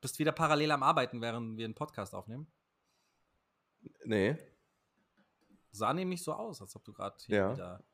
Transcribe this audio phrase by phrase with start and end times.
[0.00, 2.50] bist wieder parallel am Arbeiten, während wir einen Podcast aufnehmen?
[4.04, 4.36] Nee.
[5.70, 7.52] Sah nämlich so aus, als ob du gerade hier ja.
[7.52, 7.84] wieder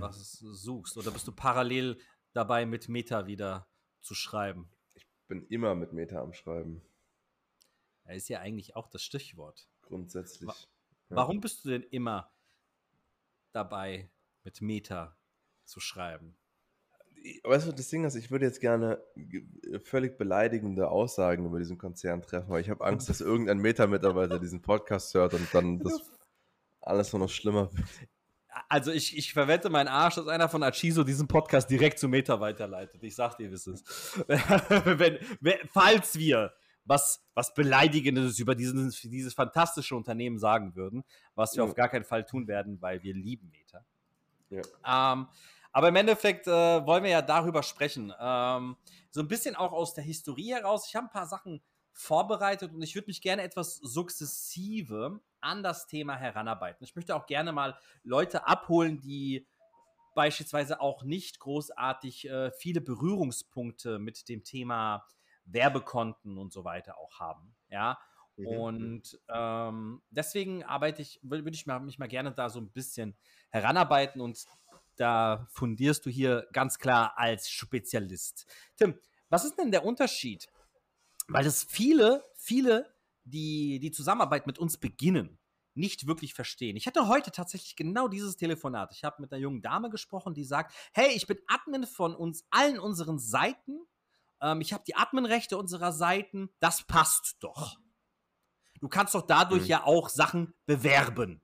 [0.00, 0.96] was suchst.
[0.96, 2.00] Oder bist du parallel
[2.32, 3.68] dabei, mit Meta wieder
[4.00, 4.70] zu schreiben?
[4.94, 6.82] Ich bin immer mit Meta am Schreiben.
[8.04, 9.68] Er ist ja eigentlich auch das Stichwort.
[9.82, 10.48] Grundsätzlich.
[10.48, 10.54] Wa
[11.10, 11.16] ja.
[11.16, 12.32] Warum bist du denn immer
[13.52, 14.10] dabei,
[14.44, 15.18] mit Meta
[15.64, 16.37] zu schreiben?
[17.44, 19.02] Weißt du, das Ding ist, ich würde jetzt gerne
[19.84, 24.62] völlig beleidigende Aussagen über diesen Konzern treffen, weil ich habe Angst, dass irgendein Meta-Mitarbeiter diesen
[24.62, 26.00] Podcast hört und dann das
[26.80, 27.86] alles nur noch schlimmer wird.
[28.68, 32.40] Also ich, ich verwette meinen Arsch, dass einer von Achiso diesen Podcast direkt zu Meta
[32.40, 33.02] weiterleitet.
[33.02, 33.66] Ich sag dir, wie es
[34.26, 36.52] wenn, wenn, falls wir
[36.84, 41.68] was, was Beleidigendes über diesen, dieses fantastische Unternehmen sagen würden, was wir ja.
[41.68, 43.84] auf gar keinen Fall tun werden, weil wir lieben Meta.
[44.50, 45.12] Ja.
[45.12, 45.26] Ähm,
[45.72, 46.50] aber im Endeffekt äh,
[46.86, 48.12] wollen wir ja darüber sprechen.
[48.18, 48.76] Ähm,
[49.10, 50.86] so ein bisschen auch aus der Historie heraus.
[50.88, 55.86] Ich habe ein paar Sachen vorbereitet und ich würde mich gerne etwas sukzessive an das
[55.86, 56.84] Thema heranarbeiten.
[56.84, 59.46] Ich möchte auch gerne mal Leute abholen, die
[60.14, 65.04] beispielsweise auch nicht großartig äh, viele Berührungspunkte mit dem Thema
[65.44, 67.54] Werbekonten und so weiter auch haben.
[67.68, 67.98] Ja.
[68.36, 68.46] Mhm.
[68.46, 73.16] Und ähm, deswegen arbeite ich, würde ich mich mal gerne da so ein bisschen
[73.50, 74.44] heranarbeiten und
[75.00, 78.46] da fundierst du hier ganz klar als Spezialist.
[78.76, 80.48] Tim, was ist denn der Unterschied?
[81.28, 82.94] Weil es viele, viele,
[83.24, 85.38] die die Zusammenarbeit mit uns beginnen,
[85.74, 86.76] nicht wirklich verstehen.
[86.76, 88.92] Ich hatte heute tatsächlich genau dieses Telefonat.
[88.92, 92.44] Ich habe mit einer jungen Dame gesprochen, die sagt, hey, ich bin Admin von uns
[92.50, 93.78] allen unseren Seiten.
[94.40, 96.50] Ähm, ich habe die Adminrechte unserer Seiten.
[96.58, 97.78] Das passt doch.
[98.80, 99.68] Du kannst doch dadurch mhm.
[99.68, 101.42] ja auch Sachen bewerben.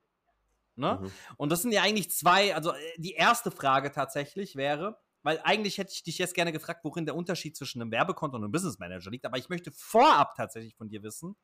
[0.75, 0.99] Ne?
[1.01, 1.11] Mhm.
[1.37, 5.77] Und das sind ja eigentlich zwei, also äh, die erste Frage tatsächlich wäre, weil eigentlich
[5.77, 8.77] hätte ich dich jetzt gerne gefragt, worin der Unterschied zwischen einem Werbekonto und einem Business
[8.77, 11.35] Manager liegt, aber ich möchte vorab tatsächlich von dir wissen,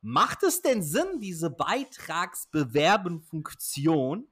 [0.00, 4.26] macht es denn Sinn, diese Beitragsbewerben-Funktion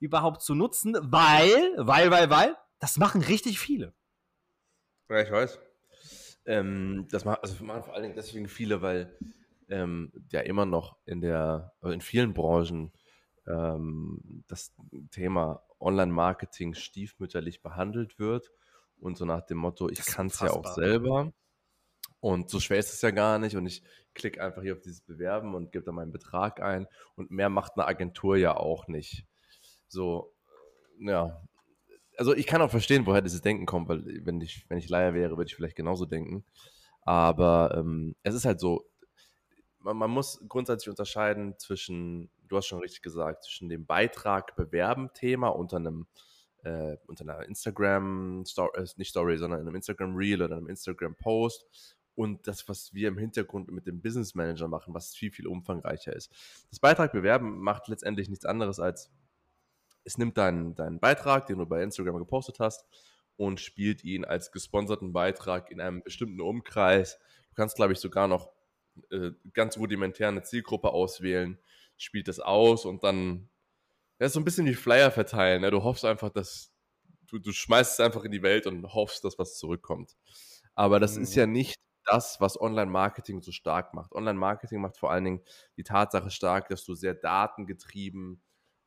[0.00, 0.98] überhaupt zu nutzen?
[1.00, 3.94] Weil, weil, weil, weil, das machen richtig viele.
[5.08, 5.58] Ja, ich weiß.
[6.46, 9.16] Ähm, das machen, also machen vor allen Dingen deswegen viele, weil
[9.68, 12.92] ähm, ja immer noch in der, also in vielen Branchen
[13.46, 14.74] ähm, das
[15.10, 18.50] Thema Online-Marketing stiefmütterlich behandelt wird
[18.98, 21.32] und so nach dem Motto, ich kann es ja auch selber.
[22.20, 23.56] Und so schwer ist es ja gar nicht.
[23.56, 23.82] Und ich
[24.14, 26.86] klicke einfach hier auf dieses Bewerben und gebe da meinen Betrag ein.
[27.14, 29.26] Und mehr macht eine Agentur ja auch nicht.
[29.86, 30.34] So,
[30.98, 31.42] ja.
[32.16, 35.12] Also ich kann auch verstehen, woher dieses Denken kommt, weil wenn ich, wenn ich Leier
[35.12, 36.44] wäre, würde ich vielleicht genauso denken.
[37.02, 38.88] Aber ähm, es ist halt so,
[39.78, 45.10] man, man muss grundsätzlich unterscheiden zwischen du hast schon richtig gesagt, zwischen dem Beitrag bewerben
[45.14, 46.06] Thema unter einem
[46.62, 50.68] äh, unter einer Instagram Story, äh, nicht Story, sondern in einem Instagram Reel oder einem
[50.68, 51.66] Instagram Post
[52.16, 56.14] und das, was wir im Hintergrund mit dem Business Manager machen, was viel, viel umfangreicher
[56.14, 56.32] ist.
[56.70, 59.12] Das Beitrag bewerben macht letztendlich nichts anderes als,
[60.04, 62.84] es nimmt deinen, deinen Beitrag, den du bei Instagram gepostet hast,
[63.36, 67.18] und spielt ihn als gesponserten Beitrag in einem bestimmten Umkreis.
[67.50, 68.50] Du kannst, glaube ich, sogar noch
[69.10, 71.58] äh, ganz rudimentär eine Zielgruppe auswählen,
[71.96, 73.48] spielt das aus und dann,
[74.18, 75.62] ja, ist so ein bisschen wie Flyer verteilen.
[75.62, 75.70] Ne?
[75.70, 76.72] Du hoffst einfach, dass
[77.28, 80.16] du, du schmeißt es einfach in die Welt und hoffst, dass was zurückkommt.
[80.74, 81.22] Aber das mhm.
[81.22, 84.12] ist ja nicht das, was Online-Marketing so stark macht.
[84.12, 85.42] Online-Marketing macht vor allen Dingen
[85.76, 88.42] die Tatsache stark, dass du sehr datengetrieben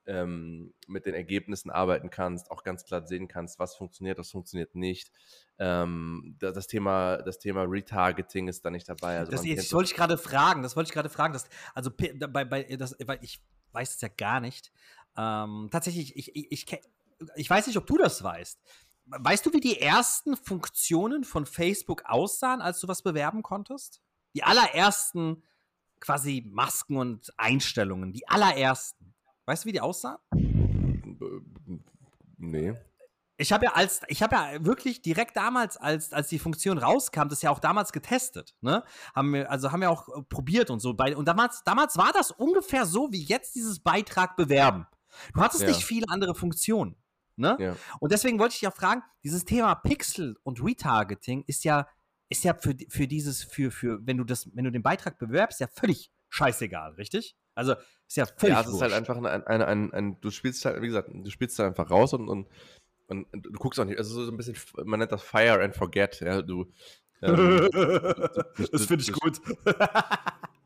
[0.10, 4.74] ähm, mit den Ergebnissen arbeiten kannst, auch ganz klar sehen kannst, was funktioniert, was funktioniert
[4.74, 5.12] nicht.
[5.60, 9.20] Ähm, das, Thema, das Thema Retargeting ist da nicht dabei.
[9.20, 11.34] Also das, das wollte ich gerade fragen, das wollte ich gerade fragen.
[11.34, 13.40] Dass, also bei, bei das, weil ich
[13.72, 14.72] weiß es ja gar nicht.
[15.16, 16.82] Ähm, tatsächlich, ich, ich, ich,
[17.36, 18.60] ich weiß nicht, ob du das weißt.
[19.06, 24.02] Weißt du, wie die ersten Funktionen von Facebook aussahen, als du was bewerben konntest?
[24.34, 25.44] Die allerersten
[26.00, 29.14] quasi Masken und Einstellungen, die allerersten.
[29.50, 30.18] Weißt du, wie die aussahen?
[32.38, 32.76] Nee.
[33.38, 37.30] Ich habe ja als, ich habe ja wirklich direkt damals, als, als die Funktion rauskam,
[37.30, 38.84] das ja auch damals getestet, ne?
[39.16, 40.94] Haben wir, also haben wir auch äh, probiert und so.
[40.94, 44.86] Bei, und damals, damals war das ungefähr so wie jetzt dieses Beitrag bewerben.
[45.34, 45.70] Du hattest ja.
[45.70, 46.96] nicht viele andere Funktionen.
[47.36, 47.58] Ne?
[47.60, 47.76] Ja.
[48.00, 51.88] Und deswegen wollte ich ja fragen, dieses Thema Pixel und Retargeting ist ja,
[52.30, 55.60] ist ja für, für dieses, für, für, wenn du das, wenn du den Beitrag bewerbst,
[55.60, 57.36] ja völlig scheißegal, richtig?
[57.56, 57.74] Also
[58.08, 60.82] ist ja völlig Ja, es ist halt einfach ein, ein, ein, ein, du spielst halt,
[60.82, 62.48] wie gesagt, du spielst halt einfach raus und, und,
[63.08, 64.56] und du guckst auch nicht, also so ein bisschen,
[64.86, 66.72] man nennt das Fire and Forget, ja, du.
[67.22, 67.70] Ähm,
[68.72, 69.42] das finde ich gut.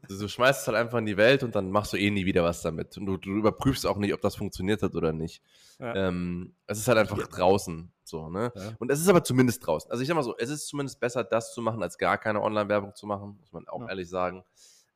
[0.07, 2.43] Du, schmeißt es halt einfach in die Welt und dann machst du eh nie wieder
[2.43, 2.97] was damit.
[2.97, 5.41] Und du, du überprüfst auch nicht, ob das funktioniert hat oder nicht.
[5.79, 5.95] Ja.
[5.95, 8.51] Ähm, es ist halt einfach draußen so, ne?
[8.53, 8.73] Ja.
[8.79, 9.89] Und es ist aber zumindest draußen.
[9.89, 12.41] Also ich sag mal so, es ist zumindest besser, das zu machen, als gar keine
[12.41, 13.89] Online-Werbung zu machen, muss man auch ja.
[13.89, 14.43] ehrlich sagen.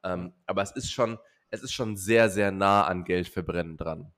[0.04, 1.18] Ähm, aber es ist schon,
[1.50, 4.14] es ist schon sehr, sehr nah an Geld verbrennen dran.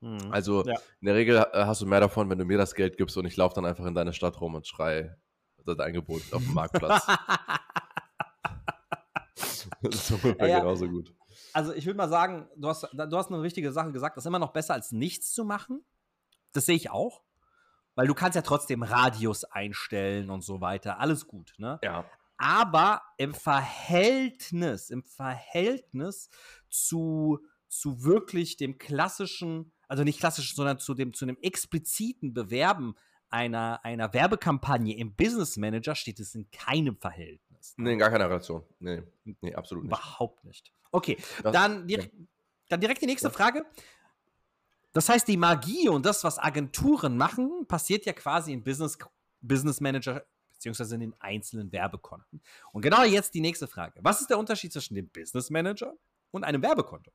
[0.00, 0.30] Mhm.
[0.30, 0.76] Also ja.
[1.00, 3.26] in der Regel äh, hast du mehr davon, wenn du mir das Geld gibst und
[3.26, 5.16] ich laufe dann einfach in deine Stadt rum und schrei
[5.64, 7.06] das Angebot auf dem Marktplatz.
[9.82, 11.12] das ist ungefähr ja, genauso gut.
[11.52, 14.28] Also ich würde mal sagen, du hast, du hast eine richtige Sache gesagt, das ist
[14.28, 15.84] immer noch besser als nichts zu machen.
[16.52, 17.22] Das sehe ich auch.
[17.94, 21.00] Weil du kannst ja trotzdem Radius einstellen und so weiter.
[21.00, 21.80] Alles gut, ne?
[21.82, 22.04] Ja.
[22.38, 26.30] Aber im Verhältnis, im Verhältnis
[26.70, 32.94] zu, zu wirklich dem klassischen, also nicht klassischen, sondern zu dem, zu dem expliziten Bewerben
[33.28, 37.74] einer, einer Werbekampagne im Business Manager steht es in keinem Verhältnis.
[37.76, 38.64] Nee, in gar keiner Relation.
[38.78, 39.02] Nee,
[39.40, 39.92] nee absolut nicht.
[39.92, 40.72] Überhaupt nicht.
[40.90, 42.24] Okay, das, dann, direkt, ja.
[42.68, 43.34] dann direkt die nächste ja.
[43.34, 43.66] Frage.
[44.92, 48.96] Das heißt, die Magie und das, was Agenturen machen, passiert ja quasi im Business,
[49.40, 50.24] Business Manager
[50.58, 52.42] beziehungsweise in den einzelnen Werbekonten.
[52.72, 54.00] Und genau jetzt die nächste Frage.
[54.02, 55.94] Was ist der Unterschied zwischen dem Business Manager
[56.32, 57.12] und einem Werbekonto?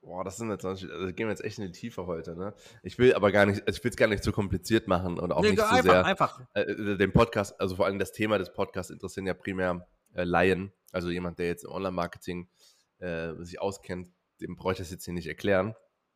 [0.00, 2.54] Boah, das sind jetzt, also gehen wir jetzt echt in die Tiefe heute, ne?
[2.82, 5.32] Ich will aber gar nicht, also ich will es gar nicht zu kompliziert machen und
[5.32, 6.40] auch nee, nicht zu sehr einfach.
[6.54, 10.24] Äh, äh, den Podcast, also vor allem das Thema des Podcasts interessieren ja primär äh,
[10.24, 12.48] Laien, also jemand, der jetzt im Online-Marketing
[13.00, 14.08] äh, sich auskennt,
[14.40, 15.74] dem brauche ich das jetzt hier nicht erklären.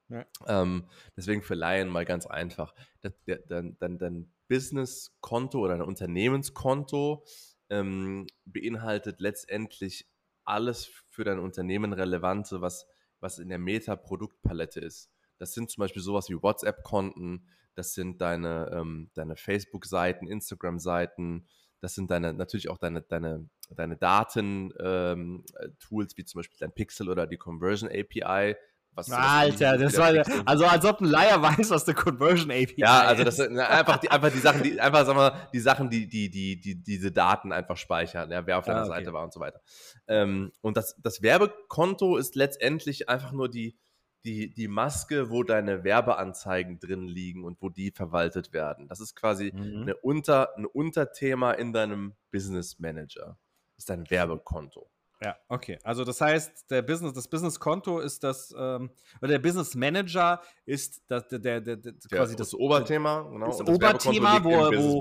[0.08, 0.26] Ja.
[0.46, 2.75] Ähm, deswegen für Laien mal ganz einfach.
[3.00, 7.25] Dein, dein, dein Business-Konto oder dein Unternehmenskonto
[7.71, 10.07] ähm, beinhaltet letztendlich
[10.45, 12.87] alles für dein Unternehmen Relevante, was
[13.23, 15.11] was in der Meta-Produktpalette ist.
[15.39, 21.49] Das sind zum Beispiel sowas wie WhatsApp-Konten, das sind deine, ähm, deine Facebook-Seiten, Instagram-Seiten,
[21.81, 27.09] das sind deine, natürlich auch deine, deine, deine Daten-Tools, ähm, wie zum Beispiel dein Pixel
[27.09, 28.57] oder die Conversion API.
[28.94, 30.12] Was Alter, das war
[30.44, 32.79] also als ob ein Leier weiß, was der Conversion API ist.
[32.79, 35.89] Ja, also das sind einfach die, einfach die Sachen, die einfach sag mal, die Sachen,
[35.89, 38.99] die die die die diese Daten einfach speichern, ja, wer auf deiner ah, okay.
[38.99, 39.62] Seite war und so weiter.
[40.09, 43.79] Ähm, und das das Werbekonto ist letztendlich einfach nur die
[44.27, 48.89] die die Maske, wo deine Werbeanzeigen drin liegen und wo die verwaltet werden.
[48.89, 49.83] Das ist quasi mhm.
[49.83, 53.39] eine Unter ein Unterthema in deinem Business Manager.
[53.77, 54.91] Das ist dein Werbekonto.
[55.23, 55.79] Ja, okay.
[55.85, 58.91] Also das heißt, der Business, das Business-Konto ist das, ähm,
[59.21, 63.47] oder der Business Manager ist das, der, der, der, der quasi das, das Oberthema, genau.
[63.47, 65.01] Das, das Oberthema, wo, wo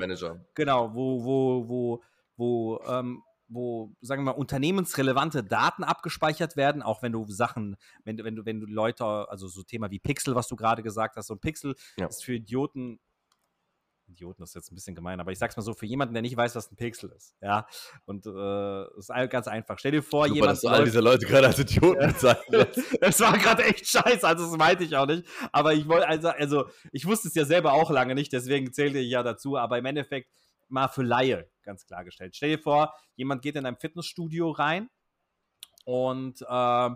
[0.54, 2.04] genau, wo, wo, wo,
[2.38, 8.18] wo, ähm, wo, sagen wir mal, unternehmensrelevante Daten abgespeichert werden, auch wenn du Sachen, wenn
[8.18, 11.16] du, wenn du, wenn du Leute, also so Thema wie Pixel, was du gerade gesagt
[11.16, 12.08] hast, so ein Pixel ja.
[12.08, 13.00] ist für Idioten
[14.12, 16.38] Idioten ist jetzt ein bisschen gemein, aber ich sag's mal so, für jemanden, der nicht
[16.38, 17.66] weiß, was ein Pixel ist, ja,
[18.06, 19.80] und äh, ist ganz einfach.
[19.80, 20.52] Stell dir vor, Super, jemand...
[20.52, 24.46] dass du all diese Leute gerade als Idioten bezeichnet Es war gerade echt scheiße, also
[24.46, 27.74] das meinte ich auch nicht, aber ich wollte, also, also, ich wusste es ja selber
[27.74, 30.30] auch lange nicht, deswegen zählte ich ja dazu, aber im Endeffekt
[30.68, 32.36] mal für Laie ganz klargestellt.
[32.36, 34.90] Stell dir vor, jemand geht in ein Fitnessstudio rein
[35.86, 36.90] und äh,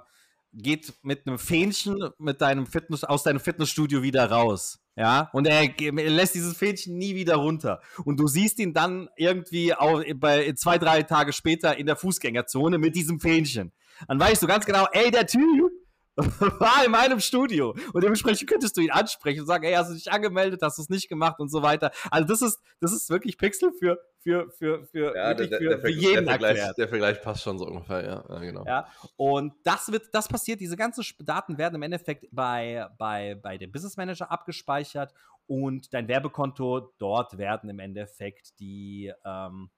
[0.53, 4.84] geht mit einem Fähnchen mit deinem Fitness, aus deinem Fitnessstudio wieder raus.
[4.97, 7.81] Ja, und er, lässt dieses Fähnchen nie wieder runter.
[8.06, 12.78] Und du siehst ihn dann irgendwie auch bei, zwei, drei Tage später in der Fußgängerzone
[12.78, 13.73] mit diesem Fähnchen.
[14.07, 15.71] Dann weißt du ganz genau, ey, der Typ,
[16.16, 17.75] war in meinem Studio.
[17.92, 20.81] Und dementsprechend könntest du ihn ansprechen und sagen, ey, hast du dich angemeldet, hast du
[20.81, 21.92] es nicht gemacht und so weiter.
[22.09, 25.79] Also das ist, das ist wirklich Pixel für, für, für, für, ja, der, der, für,
[25.81, 26.77] für jeden der Vergleich, erklärt.
[26.79, 28.65] Der Vergleich passt schon so ungefähr, ja, ja, genau.
[28.65, 33.59] Ja, und das wird, das passiert, diese ganzen Daten werden im Endeffekt bei, bei, bei
[33.59, 35.13] dem Business Manager abgespeichert
[35.45, 39.69] und dein Werbekonto, dort werden im Endeffekt die, ähm,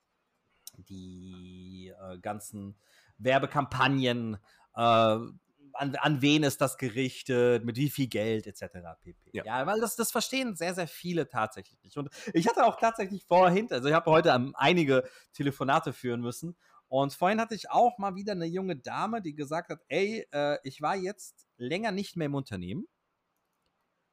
[0.78, 2.78] die äh, ganzen
[3.18, 4.38] Werbekampagnen
[4.78, 5.18] äh,
[5.78, 8.66] an, an wen ist das gerichtet, mit wie viel Geld etc.
[9.02, 9.30] pp.
[9.34, 11.98] Ja, ja weil das, das verstehen sehr, sehr viele tatsächlich nicht.
[11.98, 16.58] Und ich hatte auch tatsächlich vorhin, also ich habe heute um, einige Telefonate führen müssen.
[16.90, 20.58] Und vorhin hatte ich auch mal wieder eine junge Dame, die gesagt hat, ey, äh,
[20.64, 22.88] ich war jetzt länger nicht mehr im Unternehmen.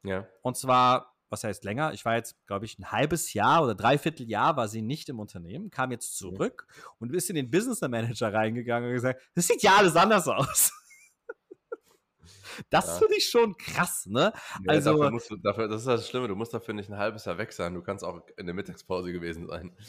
[0.04, 0.26] Ja.
[0.42, 1.92] Und zwar, was heißt länger?
[1.92, 5.20] Ich war jetzt, glaube ich, ein halbes Jahr oder dreiviertel Jahr war sie nicht im
[5.20, 6.84] Unternehmen, kam jetzt zurück ja.
[6.98, 10.72] und ist in den Business Manager reingegangen und gesagt, das sieht ja alles anders aus.
[12.70, 12.92] Das ja.
[12.94, 14.32] finde ich schon krass, ne?
[14.62, 16.98] Ja, also, dafür musst du, dafür, das ist das Schlimme, du musst dafür nicht ein
[16.98, 19.76] halbes Jahr weg sein, du kannst auch in der Mittagspause gewesen sein.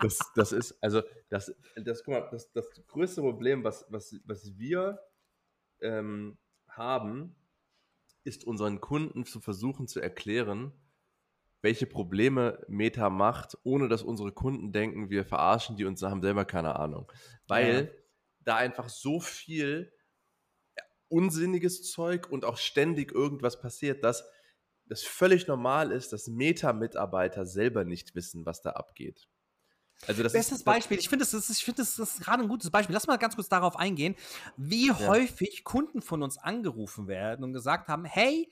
[0.00, 4.56] das, das ist, also, das, das, guck mal, das, das größte Problem, was, was, was
[4.58, 5.00] wir
[5.80, 6.38] ähm,
[6.68, 7.36] haben,
[8.24, 10.72] ist unseren Kunden zu versuchen zu erklären,
[11.62, 16.44] welche Probleme Meta macht, ohne dass unsere Kunden denken, wir verarschen die und haben selber
[16.44, 17.10] keine Ahnung.
[17.46, 18.02] Weil ja.
[18.40, 19.92] da einfach so viel
[21.10, 24.24] unsinniges Zeug und auch ständig irgendwas passiert, dass
[24.86, 29.28] das völlig normal ist, dass Meta-Mitarbeiter selber nicht wissen, was da abgeht.
[30.06, 32.70] Also das Bestes ist, Beispiel, ich finde, das ist, ich das ist gerade ein gutes
[32.70, 32.94] Beispiel.
[32.94, 34.16] Lass mal ganz kurz darauf eingehen,
[34.56, 34.98] wie ja.
[34.98, 38.50] häufig Kunden von uns angerufen werden und gesagt haben: Hey,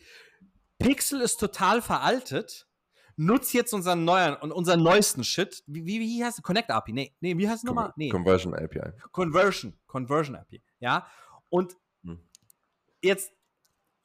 [0.78, 2.68] Pixel ist total veraltet
[3.18, 5.62] nutz jetzt unseren neuen und unseren neuesten Shit.
[5.66, 6.42] Wie, wie, wie heißt es?
[6.42, 6.92] Connect API?
[6.92, 7.92] Nee, nee, wie heißt es nochmal?
[7.96, 8.08] Nee.
[8.08, 8.92] Conversion API.
[9.12, 10.62] Conversion, Conversion API.
[10.78, 11.06] Ja.
[11.50, 11.76] Und.
[13.02, 13.32] Jetzt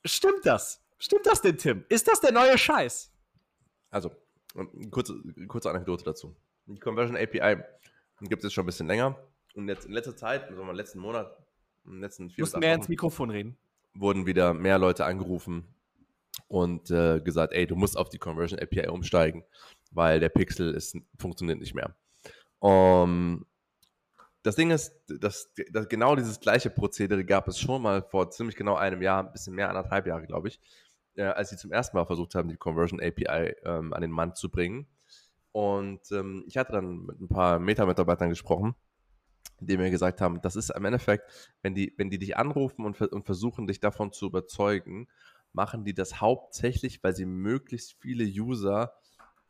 [0.05, 0.81] stimmt das.
[0.99, 1.85] Stimmt das denn, Tim?
[1.89, 3.11] Ist das der neue Scheiß?
[3.89, 4.11] Also,
[4.89, 6.35] kurze, kurze Anekdote dazu.
[6.65, 7.57] Die Conversion API
[8.21, 9.17] gibt es schon ein bisschen länger.
[9.55, 11.37] Und jetzt in letzter Zeit, also im letzten Monat,
[11.85, 13.57] in den letzten vier Musst mehr Wochen, ins Mikrofon reden.
[13.93, 15.67] Wurden wieder mehr Leute angerufen
[16.47, 19.43] und äh, gesagt, ey, du musst auf die Conversion API umsteigen,
[19.91, 21.95] weil der Pixel ist, funktioniert nicht mehr.
[22.59, 23.45] Um,
[24.43, 28.55] das Ding ist, dass, dass, genau dieses gleiche Prozedere gab es schon mal vor ziemlich
[28.55, 30.59] genau einem Jahr, ein bisschen mehr, anderthalb Jahre, glaube ich,
[31.15, 34.35] äh, als sie zum ersten Mal versucht haben, die Conversion API ähm, an den Mann
[34.35, 34.87] zu bringen.
[35.53, 38.75] Und ähm, ich hatte dann mit ein paar Meta-Mitarbeitern gesprochen,
[39.59, 42.99] die mir gesagt haben, das ist im Endeffekt, wenn die, wenn die dich anrufen und,
[43.01, 45.07] und versuchen, dich davon zu überzeugen,
[45.53, 48.93] machen die das hauptsächlich, weil sie möglichst viele User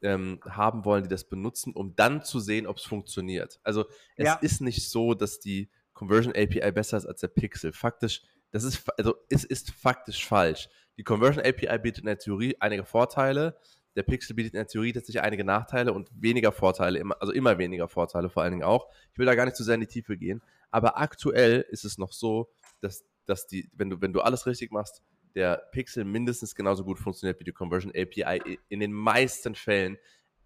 [0.03, 3.59] ähm, haben wollen, die das benutzen, um dann zu sehen, ob es funktioniert.
[3.63, 4.33] Also es ja.
[4.35, 7.73] ist nicht so, dass die Conversion API besser ist als der Pixel.
[7.73, 10.69] Faktisch, das ist, also es ist faktisch falsch.
[10.97, 13.57] Die Conversion API bietet in der Theorie einige Vorteile,
[13.95, 17.87] der Pixel bietet in der Theorie tatsächlich einige Nachteile und weniger Vorteile, also immer weniger
[17.87, 18.87] Vorteile vor allen Dingen auch.
[19.11, 20.41] Ich will da gar nicht zu sehr in die Tiefe gehen,
[20.71, 24.71] aber aktuell ist es noch so, dass, dass die, wenn du, wenn du alles richtig
[24.71, 25.01] machst,
[25.35, 29.97] der Pixel mindestens genauso gut funktioniert wie die Conversion API in den meisten Fällen,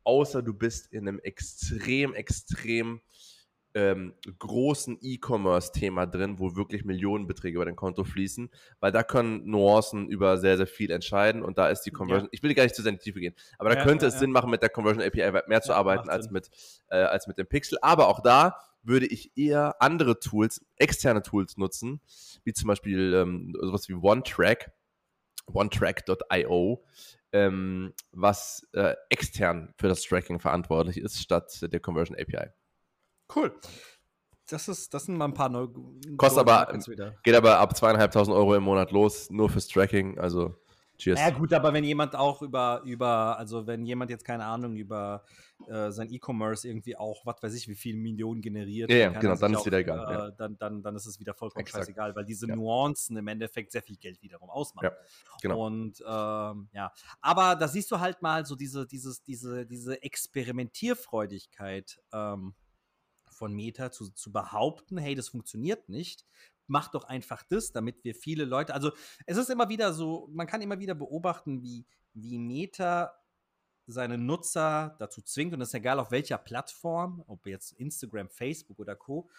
[0.03, 3.01] außer du bist in einem extrem, extrem
[3.74, 10.08] ähm, großen E-Commerce-Thema drin, wo wirklich Millionenbeträge über dein Konto fließen, weil da können Nuancen
[10.08, 12.29] über sehr, sehr viel entscheiden und da ist die Conversion, ja.
[12.32, 14.12] ich will gar nicht zu sehr in die Tiefe gehen, aber da ja, könnte ja,
[14.12, 16.50] es Sinn machen, mit der Conversion API mehr zu arbeiten als mit,
[16.89, 21.58] äh, als mit dem Pixel, aber auch da würde ich eher andere Tools, externe Tools
[21.58, 22.01] nutzen,
[22.44, 24.72] wie zum Beispiel ähm, sowas wie OneTrack,
[25.53, 26.84] OneTrack.io,
[27.34, 32.50] ähm, was äh, extern für das Tracking verantwortlich ist, statt der Conversion API.
[33.36, 33.53] Cool.
[34.50, 35.70] Das, ist, das sind mal ein paar neue.
[36.15, 36.79] Kostet aber,
[37.24, 40.17] geht aber ab zweieinhalbtausend Euro im Monat los, nur fürs Tracking.
[40.17, 40.56] Also
[40.98, 41.20] Cheers.
[41.20, 45.24] Ja, gut, aber wenn jemand auch über, über also wenn jemand jetzt keine Ahnung über
[45.68, 49.36] äh, sein E-Commerce irgendwie auch, was weiß ich, wie viele Millionen generiert, ja, ja genau,
[49.36, 50.00] dann ist auch, wieder egal.
[50.00, 50.32] Äh, ja.
[50.32, 51.84] dann, dann, dann ist es wieder vollkommen Exakt.
[51.84, 52.56] scheißegal, weil diese ja.
[52.56, 54.86] Nuancen im Endeffekt sehr viel Geld wiederum ausmachen.
[54.86, 54.92] Ja,
[55.42, 55.68] genau.
[55.68, 62.01] Und ähm, ja, aber da siehst du halt mal so diese, dieses, diese, diese Experimentierfreudigkeit
[62.12, 62.56] ähm,
[63.30, 66.25] von Meta zu, zu behaupten, hey, das funktioniert nicht,
[66.67, 68.91] mach doch einfach das, damit wir viele Leute, also
[69.25, 73.17] es ist immer wieder so, man kann immer wieder beobachten, wie, wie Meta
[73.88, 78.79] seine Nutzer dazu zwingt, und das ist egal auf welcher Plattform, ob jetzt Instagram, Facebook
[78.79, 79.29] oder Co.,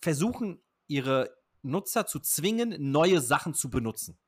[0.00, 4.18] versuchen ihre Nutzer zu zwingen, neue Sachen zu benutzen.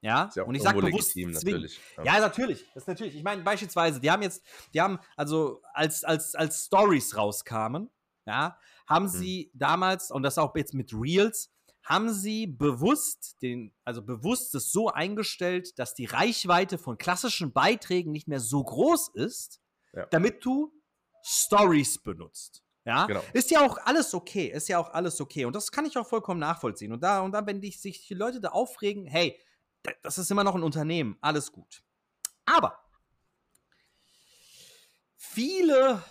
[0.00, 1.80] Ja, ja und ich sage bewusst legitim, natürlich.
[1.96, 2.04] Ja.
[2.04, 2.20] ja.
[2.20, 3.16] natürlich, das ist natürlich.
[3.16, 7.90] Ich meine beispielsweise, die haben jetzt, die haben also als als als Stories rauskamen,
[8.24, 8.58] ja,
[8.88, 9.10] haben mhm.
[9.10, 11.50] sie damals, und das auch jetzt mit Reels,
[11.82, 18.12] haben sie bewusst den, also bewusst es so eingestellt, dass die Reichweite von klassischen Beiträgen
[18.12, 19.60] nicht mehr so groß ist,
[19.94, 20.06] ja.
[20.06, 20.72] damit du
[21.22, 22.62] Stories benutzt.
[22.84, 23.22] Ja, genau.
[23.34, 25.44] ist ja auch alles okay, ist ja auch alles okay.
[25.44, 26.92] Und das kann ich auch vollkommen nachvollziehen.
[26.92, 29.38] Und da, und dann, wenn die, sich die Leute da aufregen, hey,
[30.02, 31.82] das ist immer noch ein Unternehmen, alles gut.
[32.46, 32.78] Aber
[35.16, 36.02] viele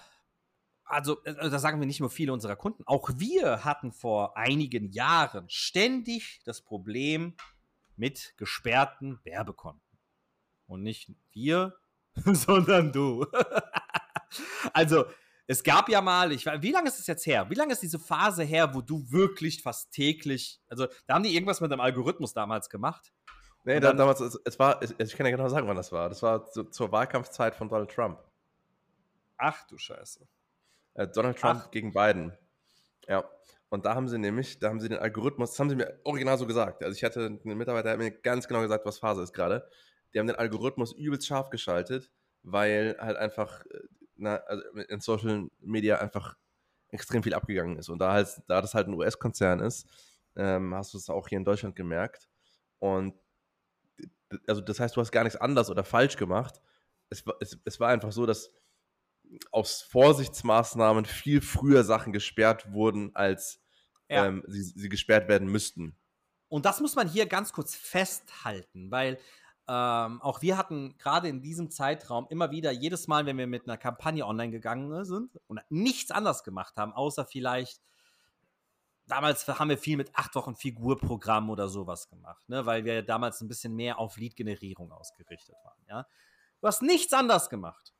[0.87, 4.91] also äh, das sagen wir nicht nur viele unserer Kunden, auch wir hatten vor einigen
[4.91, 7.35] Jahren ständig das Problem
[7.95, 9.81] mit gesperrten Werbekonten.
[10.67, 11.75] Und nicht wir,
[12.25, 13.25] sondern du.
[14.73, 15.05] also,
[15.47, 17.49] es gab ja mal, ich wie lange ist es jetzt her?
[17.49, 21.33] Wie lange ist diese Phase her, wo du wirklich fast täglich, also da haben die
[21.33, 23.13] irgendwas mit dem Algorithmus damals gemacht?
[23.63, 26.09] Nee, dann, damals, es, es war, ich, ich kann ja genau sagen, wann das war.
[26.09, 28.19] Das war zu, zur Wahlkampfzeit von Donald Trump.
[29.37, 30.27] Ach du Scheiße.
[30.97, 31.71] Äh, Donald Trump Ach.
[31.71, 32.33] gegen Biden.
[33.07, 33.23] Ja.
[33.69, 36.37] Und da haben sie nämlich, da haben sie den Algorithmus, das haben sie mir original
[36.37, 36.83] so gesagt.
[36.83, 39.67] Also ich hatte einen Mitarbeiter, der hat mir ganz genau gesagt, was Phase ist gerade.
[40.13, 42.11] Die haben den Algorithmus übelst scharf geschaltet,
[42.43, 43.79] weil halt einfach äh,
[44.15, 46.35] na, also in Social Media einfach
[46.89, 47.89] extrem viel abgegangen ist.
[47.89, 49.85] Und da, halt, da das halt ein US-Konzern ist,
[50.35, 52.29] ähm, hast du es auch hier in Deutschland gemerkt.
[52.79, 53.15] Und
[54.47, 56.61] also das heißt, du hast gar nichts anders oder falsch gemacht.
[57.09, 58.51] Es, es, es war einfach so, dass
[59.51, 63.59] aus Vorsichtsmaßnahmen viel früher Sachen gesperrt wurden, als
[64.09, 64.25] ja.
[64.25, 65.95] ähm, sie, sie gesperrt werden müssten.
[66.49, 69.19] Und das muss man hier ganz kurz festhalten, weil
[69.67, 73.67] ähm, auch wir hatten gerade in diesem Zeitraum immer wieder, jedes Mal, wenn wir mit
[73.67, 77.81] einer Kampagne online gegangen sind und nichts anders gemacht haben, außer vielleicht,
[79.07, 83.41] damals haben wir viel mit acht Wochen Figurprogramm oder sowas gemacht, ne, weil wir damals
[83.41, 85.83] ein bisschen mehr auf Lead-Generierung ausgerichtet waren.
[85.89, 86.07] Ja?
[86.61, 87.93] Du hast nichts anders gemacht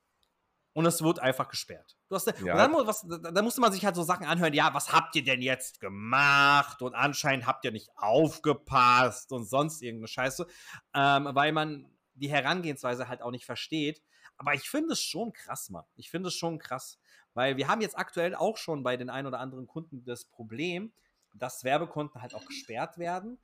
[0.78, 1.98] und es wurde einfach gesperrt.
[2.08, 2.56] Du hast, ja.
[2.56, 5.42] dann, was, dann, musste man sich halt so Sachen anhören, ja, was habt ihr denn
[5.42, 6.84] jetzt gemacht?
[6.84, 10.46] Und anscheinend habt ihr nicht aufgepasst und sonst irgendeine Scheiße,
[10.94, 14.04] ähm, weil man die Herangehensweise halt auch nicht versteht.
[14.38, 15.86] Aber ich finde es schon krass, Mann.
[15.96, 17.00] Ich finde es schon krass,
[17.34, 20.94] weil wir haben jetzt aktuell auch schon bei den ein oder anderen Kunden das Problem,
[21.34, 23.40] dass Werbekonten halt auch gesperrt werden,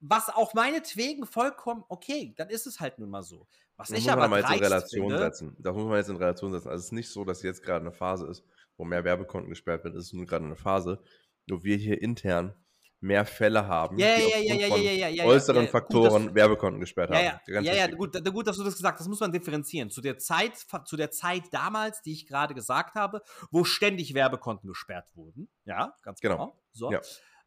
[0.00, 3.46] was auch meinetwegen vollkommen okay, dann ist es halt nun mal so.
[3.76, 5.56] Was das ich aber mal jetzt in Relation finde, setzen.
[5.58, 6.68] Das muss man jetzt in Relation setzen.
[6.68, 8.42] Also es ist nicht so, dass jetzt gerade eine Phase ist,
[8.76, 9.98] wo mehr Werbekonten gesperrt werden.
[9.98, 11.02] Es ist nur gerade eine Phase,
[11.48, 12.54] wo wir hier intern
[13.00, 17.10] mehr Fälle haben, ja, ja, ja, ja, ja, ja, ja, äußeren Faktoren gut, Werbekonten gesperrt
[17.10, 17.38] haben.
[17.46, 19.00] Ja, ja, ja gut, gut, dass du das gesagt hast.
[19.00, 19.90] Das muss man differenzieren.
[19.90, 20.52] Zu der Zeit,
[20.84, 25.48] zu der Zeit damals, die ich gerade gesagt habe, wo ständig Werbekonten gesperrt wurden.
[25.66, 26.36] Ja, ganz genau.
[26.36, 26.58] genau.
[26.72, 26.90] So.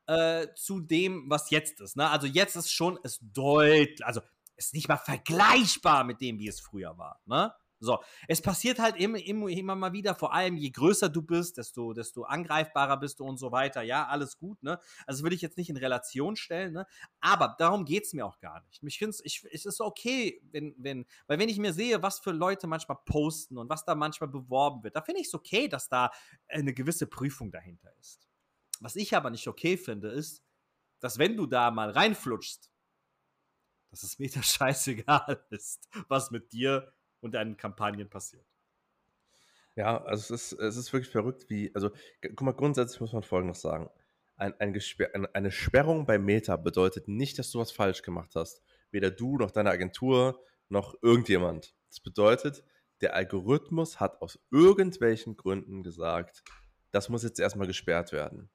[0.10, 1.96] Äh, zu dem, was jetzt ist.
[1.96, 2.10] Ne?
[2.10, 4.22] Also jetzt ist schon es deutlich, also
[4.56, 7.22] ist nicht mal vergleichbar mit dem, wie es früher war.
[7.28, 7.54] Ne?
[7.80, 11.58] So, es passiert halt immer, immer, immer mal wieder, vor allem je größer du bist,
[11.58, 13.84] desto, desto angreifbarer bist du und so weiter.
[13.84, 14.80] Ja, alles gut, ne?
[15.06, 16.88] Also will ich jetzt nicht in Relation stellen, ne?
[17.22, 18.82] Aber darum geht es mir auch gar nicht.
[18.82, 22.32] Ich finde ich, es ist okay, wenn, wenn, weil wenn ich mir sehe, was für
[22.32, 25.88] Leute manchmal posten und was da manchmal beworben wird, da finde ich es okay, dass
[25.88, 26.10] da
[26.48, 28.29] eine gewisse Prüfung dahinter ist.
[28.80, 30.44] Was ich aber nicht okay finde, ist,
[31.00, 32.72] dass wenn du da mal reinflutschst,
[33.90, 38.46] dass es mir da scheißegal ist, was mit dir und deinen Kampagnen passiert.
[39.76, 43.24] Ja, also es ist, es ist wirklich verrückt, wie, also guck mal, grundsätzlich muss man
[43.24, 43.90] Folgendes sagen.
[44.36, 44.74] Ein, ein
[45.34, 48.62] eine Sperrung bei Meta bedeutet nicht, dass du was falsch gemacht hast.
[48.92, 51.76] Weder du noch deine Agentur noch irgendjemand.
[51.90, 52.64] Das bedeutet,
[53.02, 56.44] der Algorithmus hat aus irgendwelchen Gründen gesagt,
[56.92, 58.50] das muss jetzt erstmal gesperrt werden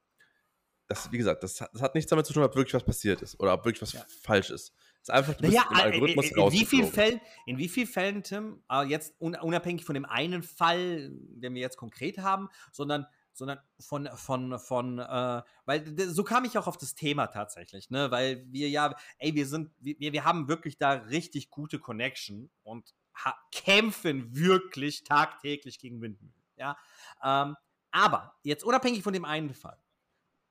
[0.86, 3.38] das, wie gesagt, das, das, hat nichts damit zu tun, ob wirklich was passiert ist
[3.40, 4.04] oder ob wirklich was ja.
[4.22, 4.74] falsch ist.
[4.96, 7.68] Es ist einfach, du bist naja, im Algorithmus in, in, wie vielen Fällen, in wie
[7.68, 12.48] vielen Fällen, Tim, äh, jetzt unabhängig von dem einen Fall, den wir jetzt konkret haben,
[12.72, 17.90] sondern sondern von, von, von, äh, weil so kam ich auch auf das Thema tatsächlich,
[17.90, 22.50] ne, weil wir ja, ey, wir sind, wir, wir haben wirklich da richtig gute Connection
[22.62, 22.94] und
[23.52, 26.76] kämpfen wirklich tagtäglich gegen Windmühlen, ja,
[27.22, 27.56] ähm,
[27.90, 29.78] aber jetzt unabhängig von dem einen Fall,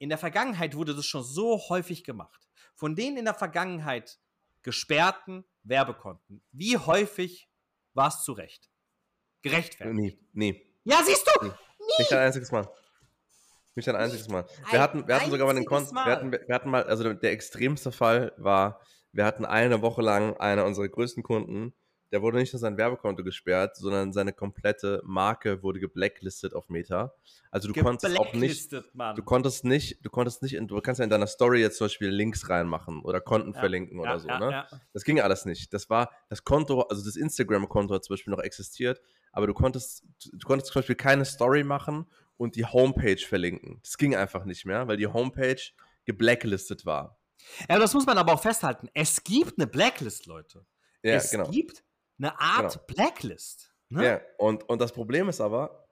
[0.04, 2.50] in der Vergangenheit wurde das schon so häufig gemacht.
[2.76, 4.20] Von den in der Vergangenheit
[4.62, 7.50] gesperrten Werbekonten, wie häufig
[7.94, 8.70] war es zu Recht?
[9.44, 10.20] Gerechtfertigt?
[10.34, 10.76] Nee, nee.
[10.84, 11.46] Ja, siehst du?
[11.46, 11.54] Nee.
[11.80, 11.94] Nie.
[12.00, 12.70] Nicht ein einziges Mal.
[13.76, 14.46] Nicht ein einziges Mal.
[14.72, 17.32] Wir hatten, wir hatten sogar mal den Konten, wir hatten, wir hatten mal, also der
[17.32, 18.82] extremste Fall war,
[19.14, 21.74] wir hatten eine Woche lang einer unserer größten Kunden,
[22.14, 27.16] der wurde nicht nur sein Werbekonto gesperrt, sondern seine komplette Marke wurde geblacklistet auf Meta.
[27.50, 29.16] Also du konntest auch nicht, Mann.
[29.16, 31.86] du konntest nicht, du konntest nicht, in, du kannst ja in deiner Story jetzt zum
[31.86, 34.68] Beispiel Links reinmachen oder Konten ja, verlinken oder ja, so, ja, ne?
[34.94, 35.74] Das ging alles nicht.
[35.74, 40.06] Das war, das Konto, also das Instagram-Konto hat zum Beispiel noch existiert, aber du konntest,
[40.32, 42.06] du konntest zum Beispiel keine Story machen
[42.38, 43.80] und die Homepage verlinken.
[43.82, 45.62] Das ging einfach nicht mehr, weil die Homepage
[46.06, 47.18] geblacklistet war.
[47.68, 48.88] Ja, das muss man aber auch festhalten.
[48.94, 50.64] Es gibt eine Blacklist, Leute.
[51.02, 51.50] Ja, es genau.
[51.50, 51.84] gibt
[52.18, 52.86] eine Art genau.
[52.88, 53.74] Blacklist.
[53.90, 54.06] Ne?
[54.06, 55.88] Ja, und, und das Problem ist aber,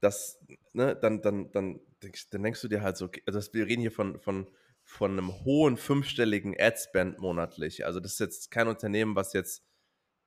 [0.00, 3.82] dass, ne, dann, dann, dann, dann denkst du dir halt so, okay, also wir reden
[3.82, 4.48] hier von, von,
[4.82, 7.84] von einem hohen fünfstelligen Ad-Spend monatlich.
[7.84, 9.64] Also das ist jetzt kein Unternehmen, was jetzt,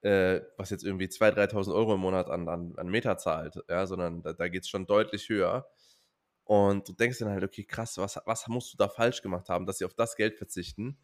[0.01, 3.87] äh, was jetzt irgendwie 2.000, 3.000 Euro im Monat an, an, an Meta zahlt, ja,
[3.87, 5.67] sondern da, da geht es schon deutlich höher.
[6.45, 9.65] Und du denkst dann halt, okay, krass, was, was musst du da falsch gemacht haben,
[9.65, 10.97] dass sie auf das Geld verzichten?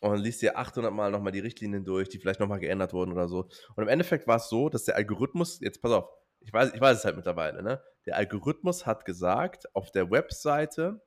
[0.00, 3.12] Und dann liest dir 800 Mal nochmal die Richtlinien durch, die vielleicht nochmal geändert wurden
[3.12, 3.48] oder so.
[3.74, 6.08] Und im Endeffekt war es so, dass der Algorithmus, jetzt pass auf,
[6.40, 7.82] ich weiß, ich weiß es halt mittlerweile, ne?
[8.04, 11.00] Der Algorithmus hat gesagt, auf der Webseite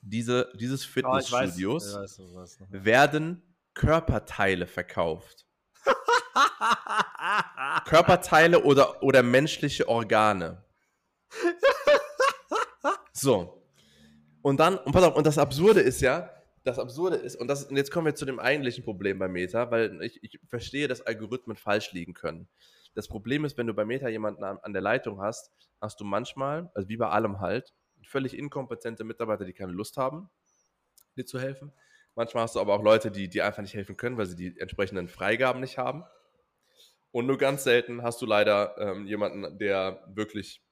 [0.00, 3.42] diese, dieses Fitnessstudios oh, werden
[3.74, 5.46] Körperteile verkauft.
[7.86, 10.64] Körperteile oder, oder menschliche Organe.
[13.12, 13.62] So.
[14.42, 16.30] Und dann, und pass auf, und das Absurde ist ja,
[16.64, 19.70] das Absurde ist, und, das, und jetzt kommen wir zu dem eigentlichen Problem bei Meta,
[19.70, 22.48] weil ich, ich verstehe, dass Algorithmen falsch liegen können.
[22.94, 26.04] Das Problem ist, wenn du bei Meta jemanden an, an der Leitung hast, hast du
[26.04, 30.30] manchmal, also wie bei allem halt, völlig inkompetente Mitarbeiter, die keine Lust haben,
[31.16, 31.72] dir zu helfen.
[32.14, 34.58] Manchmal hast du aber auch Leute, die dir einfach nicht helfen können, weil sie die
[34.58, 36.04] entsprechenden Freigaben nicht haben.
[37.10, 40.62] Und nur ganz selten hast du leider ähm, jemanden, der wirklich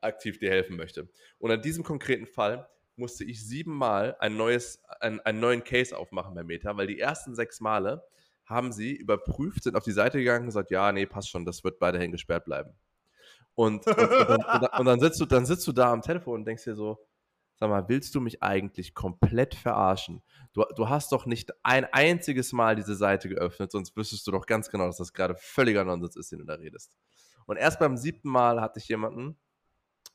[0.00, 1.08] aktiv dir helfen möchte.
[1.38, 6.34] Und in diesem konkreten Fall musste ich siebenmal ein neues, ein, einen neuen Case aufmachen
[6.34, 8.04] bei Meta, weil die ersten sechs Male
[8.44, 11.64] haben sie überprüft, sind auf die Seite gegangen und gesagt, ja, nee, passt schon, das
[11.64, 12.70] wird weiterhin gesperrt bleiben.
[13.54, 16.64] Und, und, und, und, dann, sitzt du, dann sitzt du da am Telefon und denkst
[16.64, 17.04] dir so,
[17.56, 20.22] sag mal, willst du mich eigentlich komplett verarschen?
[20.52, 24.46] Du, du hast doch nicht ein einziges Mal diese Seite geöffnet, sonst wüsstest du doch
[24.46, 26.92] ganz genau, dass das gerade völliger Nonsens ist, den du da redest.
[27.46, 29.36] Und erst beim siebten Mal hatte ich jemanden,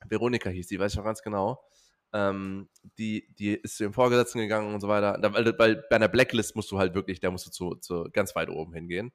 [0.08, 1.64] Veronika hieß die, weiß ich auch ganz genau,
[2.14, 5.18] ähm, die, die ist zu ihrem Vorgesetzten gegangen und so weiter.
[5.22, 8.36] weil, weil, bei einer Blacklist musst du halt wirklich, da musst du zu, zu ganz
[8.36, 9.12] weit oben hingehen.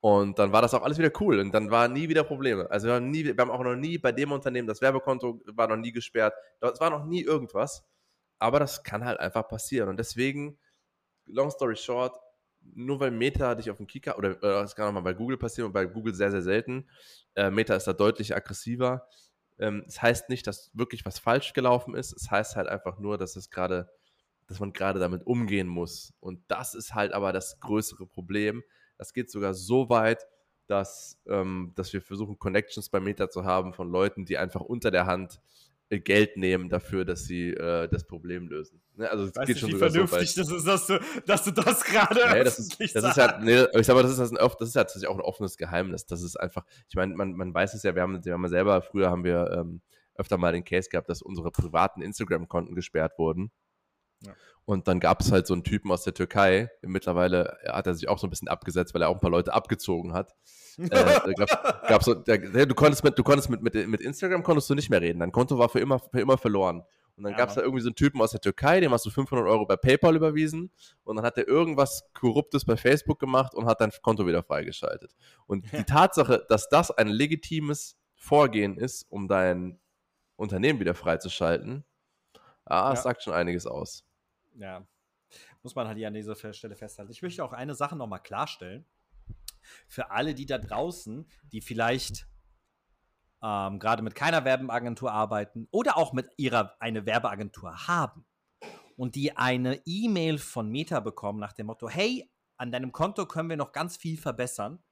[0.00, 2.70] Und dann war das auch alles wieder cool und dann war nie wieder Probleme.
[2.70, 5.66] Also wir haben, nie, wir haben auch noch nie bei dem Unternehmen, das Werbekonto war
[5.66, 7.84] noch nie gesperrt, es war noch nie irgendwas.
[8.38, 9.88] Aber das kann halt einfach passieren.
[9.88, 10.56] Und deswegen,
[11.26, 12.16] long story short,
[12.60, 15.38] nur weil Meta dich auf dem Kicker, oder, oder das kann auch mal bei Google
[15.38, 16.88] passieren und bei Google sehr, sehr selten,
[17.34, 19.08] äh, Meta ist da deutlich aggressiver,
[19.58, 22.12] ähm, das heißt nicht, dass wirklich was falsch gelaufen ist.
[22.12, 23.88] Es heißt halt einfach nur, dass es gerade,
[24.46, 26.14] dass man gerade damit umgehen muss.
[26.20, 28.62] Und das ist halt aber das größere Problem.
[28.96, 30.26] Das geht sogar so weit,
[30.66, 34.90] dass, ähm, dass wir versuchen, Connections bei Meta zu haben von Leuten, die einfach unter
[34.90, 35.40] der Hand
[35.90, 38.82] Geld nehmen dafür, dass sie äh, das Problem lösen.
[38.96, 39.10] Ne?
[39.10, 41.82] Also es geht nicht, schon wie vernünftig so das ist, dass du, dass du das
[41.84, 44.36] gerade nee, das ist, das ist halt, nee, ich sag mal, das ist, das, ein,
[44.36, 46.04] das ist halt auch ein offenes Geheimnis.
[46.04, 48.48] Das ist einfach, ich meine, man, man weiß es ja, wir haben, wir haben ja
[48.48, 49.80] selber, früher haben wir ähm,
[50.14, 53.50] öfter mal den Case gehabt, dass unsere privaten Instagram-Konten gesperrt wurden.
[54.20, 54.32] Ja.
[54.64, 56.70] Und dann gab es halt so einen Typen aus der Türkei.
[56.82, 59.54] Mittlerweile hat er sich auch so ein bisschen abgesetzt, weil er auch ein paar Leute
[59.54, 60.34] abgezogen hat.
[60.76, 61.48] äh, gab,
[61.88, 64.90] gab so, der, du konntest, mit, du konntest mit, mit, mit Instagram konntest du nicht
[64.90, 65.20] mehr reden.
[65.20, 66.82] Dein Konto war für immer, für immer verloren.
[67.18, 67.38] Und dann ja.
[67.38, 69.66] gab es da irgendwie so einen Typen aus der Türkei, dem hast du 500 Euro
[69.66, 70.70] bei PayPal überwiesen
[71.02, 75.16] und dann hat er irgendwas Korruptes bei Facebook gemacht und hat dein Konto wieder freigeschaltet.
[75.46, 79.80] Und die Tatsache, dass das ein legitimes Vorgehen ist, um dein
[80.36, 81.84] Unternehmen wieder freizuschalten,
[82.66, 82.96] ah, ja.
[82.96, 84.04] sagt schon einiges aus.
[84.58, 84.86] Ja,
[85.62, 87.12] muss man halt hier an dieser Stelle festhalten.
[87.12, 88.84] Ich möchte auch eine Sache nochmal klarstellen.
[89.86, 92.26] Für alle, die da draußen, die vielleicht
[93.42, 98.24] ähm, gerade mit keiner Werbeagentur arbeiten oder auch mit ihrer eine Werbeagentur haben
[98.96, 103.48] und die eine E-Mail von Meta bekommen nach dem Motto, hey, an deinem Konto können
[103.48, 104.82] wir noch ganz viel verbessern.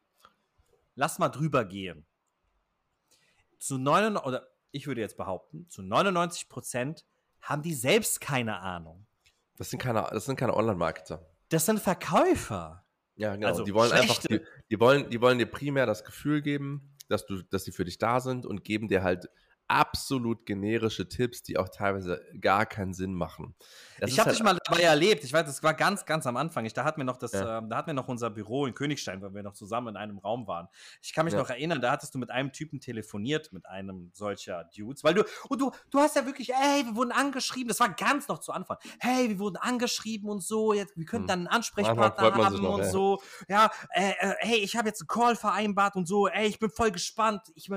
[0.95, 2.07] Lass mal drüber gehen.
[3.59, 7.05] Zu 99, oder ich würde jetzt behaupten, zu 99 Prozent
[7.41, 9.07] haben die selbst keine Ahnung.
[9.57, 11.27] Das sind keine, das sind keine Online-Marketer.
[11.49, 12.85] Das sind Verkäufer.
[13.15, 13.49] Ja, genau.
[13.49, 14.09] Also die wollen schlechte.
[14.11, 14.41] einfach, die,
[14.71, 17.99] die, wollen, die wollen dir primär das Gefühl geben, dass du, dass sie für dich
[17.99, 19.31] da sind und geben dir halt
[19.69, 23.55] absolut generische Tipps, die auch teilweise gar keinen Sinn machen.
[23.99, 25.25] Das ich habe halt dich mal dabei erlebt.
[25.25, 26.65] Ich weiß, das war ganz, ganz am Anfang.
[26.67, 27.59] Ich, da hatten wir noch das, ja.
[27.59, 30.19] äh, da hatten wir noch unser Büro in Königstein, weil wir noch zusammen in einem
[30.19, 30.69] Raum waren.
[31.03, 31.41] Ich kann mich ja.
[31.41, 35.25] noch erinnern, da hattest du mit einem Typen telefoniert, mit einem solcher Dudes, weil du,
[35.49, 37.69] und du, du hast ja wirklich, ey, wir wurden angeschrieben.
[37.69, 38.77] Das war ganz noch zu Anfang.
[39.01, 40.75] Hey, wir wurden angeschrieben und so.
[40.75, 41.29] Jetzt, wir könnten hm.
[41.29, 42.91] dann einen Ansprechpartner haben noch, und ey.
[42.91, 43.21] so.
[43.49, 46.29] Ja, äh, äh, hey, ich habe jetzt einen Call vereinbart und so.
[46.29, 47.43] Ey, ich bin voll gespannt.
[47.55, 47.71] Ich,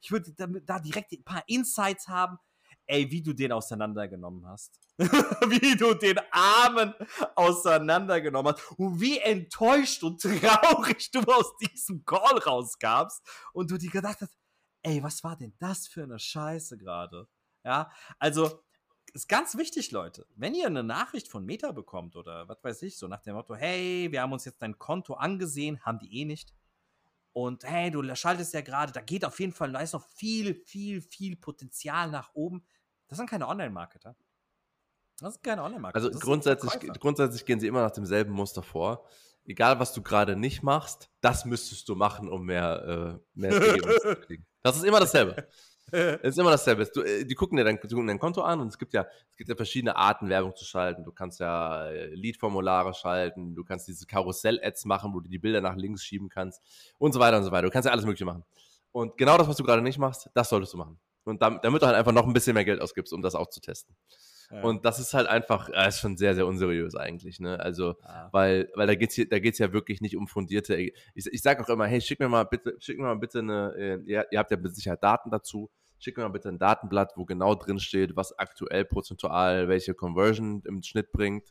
[0.00, 2.38] ich würde da, da direkt paar Insights haben
[2.86, 4.78] ey, wie du den auseinandergenommen hast.
[4.98, 6.94] wie du den Armen
[7.34, 13.22] auseinandergenommen hast und wie enttäuscht und traurig du aus diesem Call rausgabst
[13.54, 14.36] und du dir gedacht hast,
[14.82, 17.26] ey, was war denn das für eine Scheiße gerade?
[17.64, 18.62] Ja, also
[19.14, 20.26] ist ganz wichtig, Leute.
[20.36, 23.54] Wenn ihr eine Nachricht von Meta bekommt oder was weiß ich, so nach dem Motto,
[23.54, 26.52] hey, wir haben uns jetzt dein Konto angesehen, haben die eh nicht.
[27.32, 30.54] Und hey, du schaltest ja gerade, da geht auf jeden Fall, da ist noch viel,
[30.54, 32.64] viel, viel Potenzial nach oben.
[33.08, 34.16] Das sind keine Online-Marketer.
[35.18, 36.04] Das sind keine Online-Marketer.
[36.04, 39.06] Also grundsätzlich, grundsätzlich gehen sie immer nach demselben Muster vor.
[39.44, 43.50] Egal, was du gerade nicht machst, das müsstest du machen, um mehr, äh, mehr
[44.02, 44.46] zu kriegen.
[44.62, 45.48] Das ist immer dasselbe.
[45.90, 46.86] Es ist immer dasselbe.
[46.86, 49.36] Du, äh, die gucken dir dein, gucken dein Konto an und es gibt ja, es
[49.36, 51.04] gibt ja verschiedene Arten, Werbung zu schalten.
[51.04, 55.60] Du kannst ja äh, Lead-Formulare schalten, du kannst diese Karussell-Ads machen, wo du die Bilder
[55.60, 56.62] nach links schieben kannst
[56.98, 57.66] und so weiter und so weiter.
[57.66, 58.44] Du kannst ja alles Mögliche machen.
[58.92, 60.98] Und genau das, was du gerade nicht machst, das solltest du machen.
[61.24, 63.48] Und damit, damit du halt einfach noch ein bisschen mehr Geld ausgibst, um das auch
[63.48, 63.94] zu testen.
[64.52, 64.62] Ja.
[64.62, 67.58] Und das ist halt einfach, äh, ist schon sehr, sehr unseriös eigentlich, ne?
[67.58, 68.28] Also, ja.
[68.32, 70.76] weil, weil da geht's hier, da geht's ja wirklich nicht um fundierte.
[70.76, 73.74] Ich, ich sage auch immer, hey, schick mir mal bitte, schick mir mal bitte eine,
[73.78, 77.14] äh, ihr, ihr habt ja mit Sicherheit Daten dazu, schick mir mal bitte ein Datenblatt,
[77.16, 81.48] wo genau drin steht, was aktuell prozentual welche Conversion im Schnitt bringt.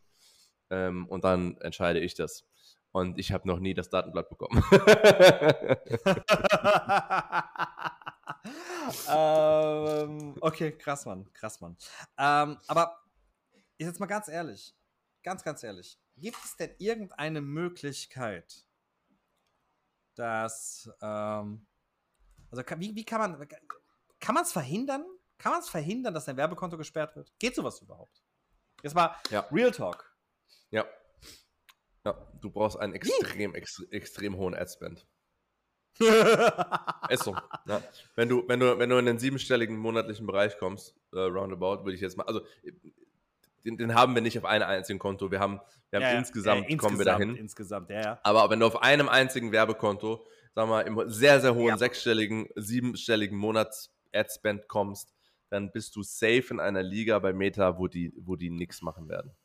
[0.69, 2.45] Ähm, und dann entscheide ich das.
[2.91, 4.61] Und ich habe noch nie das Datenblatt bekommen.
[9.07, 11.31] ähm, okay, krass, Mann.
[11.33, 11.77] Krass, Mann.
[12.17, 12.99] Ähm, aber
[13.77, 14.75] jetzt mal ganz ehrlich.
[15.23, 15.99] Ganz, ganz ehrlich.
[16.17, 18.65] Gibt es denn irgendeine Möglichkeit,
[20.15, 20.89] dass.
[21.01, 21.65] Ähm,
[22.51, 23.47] also, wie, wie kann man.
[24.19, 25.05] Kann man es verhindern?
[25.37, 27.33] Kann man es verhindern, dass dein Werbekonto gesperrt wird?
[27.39, 28.21] Geht sowas überhaupt?
[28.83, 29.41] Jetzt mal ja.
[29.51, 30.15] Real Talk.
[30.69, 30.85] Ja.
[32.05, 35.07] Ja, du brauchst einen extrem, ex, extrem hohen Adspend.
[37.09, 37.35] Ist so.
[37.65, 37.81] Ja.
[38.15, 41.93] Wenn, du, wenn, du, wenn du in den siebenstelligen monatlichen Bereich kommst, äh, roundabout, würde
[41.93, 42.41] ich jetzt mal, also
[43.65, 45.31] den, den, haben wir nicht auf einem einzigen Konto.
[45.31, 47.35] Wir haben, wir haben ja, insgesamt, ja, kommen wir dahin.
[47.35, 48.19] Insgesamt, ja, ja.
[48.23, 50.25] Aber wenn du auf einem einzigen Werbekonto,
[50.55, 55.13] sagen wir mal, im sehr, sehr hohen sechsstelligen, siebenstelligen Monats-Adspend kommst,
[55.49, 59.09] dann bist du safe in einer Liga bei Meta, wo die, wo die nichts machen
[59.09, 59.35] werden.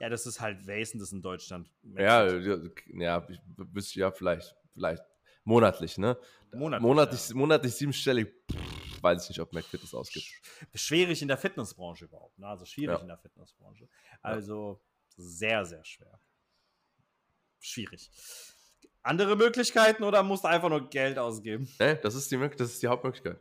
[0.00, 1.70] Ja, das ist halt, ist das in Deutschland?
[1.96, 2.58] Ja, ja,
[2.92, 5.02] ja vielleicht, vielleicht
[5.44, 6.18] monatlich, ne?
[6.52, 7.34] Monatlich, monatlich, ja.
[7.34, 10.26] monatlich siebenstellig, pff, weiß ich nicht, ob McFit das ausgibt.
[10.74, 12.46] Schwierig in der Fitnessbranche überhaupt, ne?
[12.46, 13.02] Also schwierig ja.
[13.02, 13.88] in der Fitnessbranche.
[14.22, 14.82] Also
[15.16, 16.20] sehr, sehr schwer.
[17.60, 18.10] Schwierig.
[19.02, 21.68] Andere Möglichkeiten oder musst du einfach nur Geld ausgeben?
[21.78, 23.38] Nee, das ist die, das ist die Hauptmöglichkeit.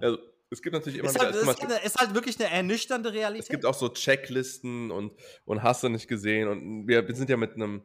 [0.00, 0.18] Also,
[0.50, 1.32] es gibt natürlich immer ist wieder.
[1.32, 3.44] Halt, ist, ist, halt wirklich eine ernüchternde Realität.
[3.44, 5.12] Es gibt auch so Checklisten und,
[5.46, 6.48] und hast du nicht gesehen.
[6.48, 7.82] Und wir, wir sind ja mit einem,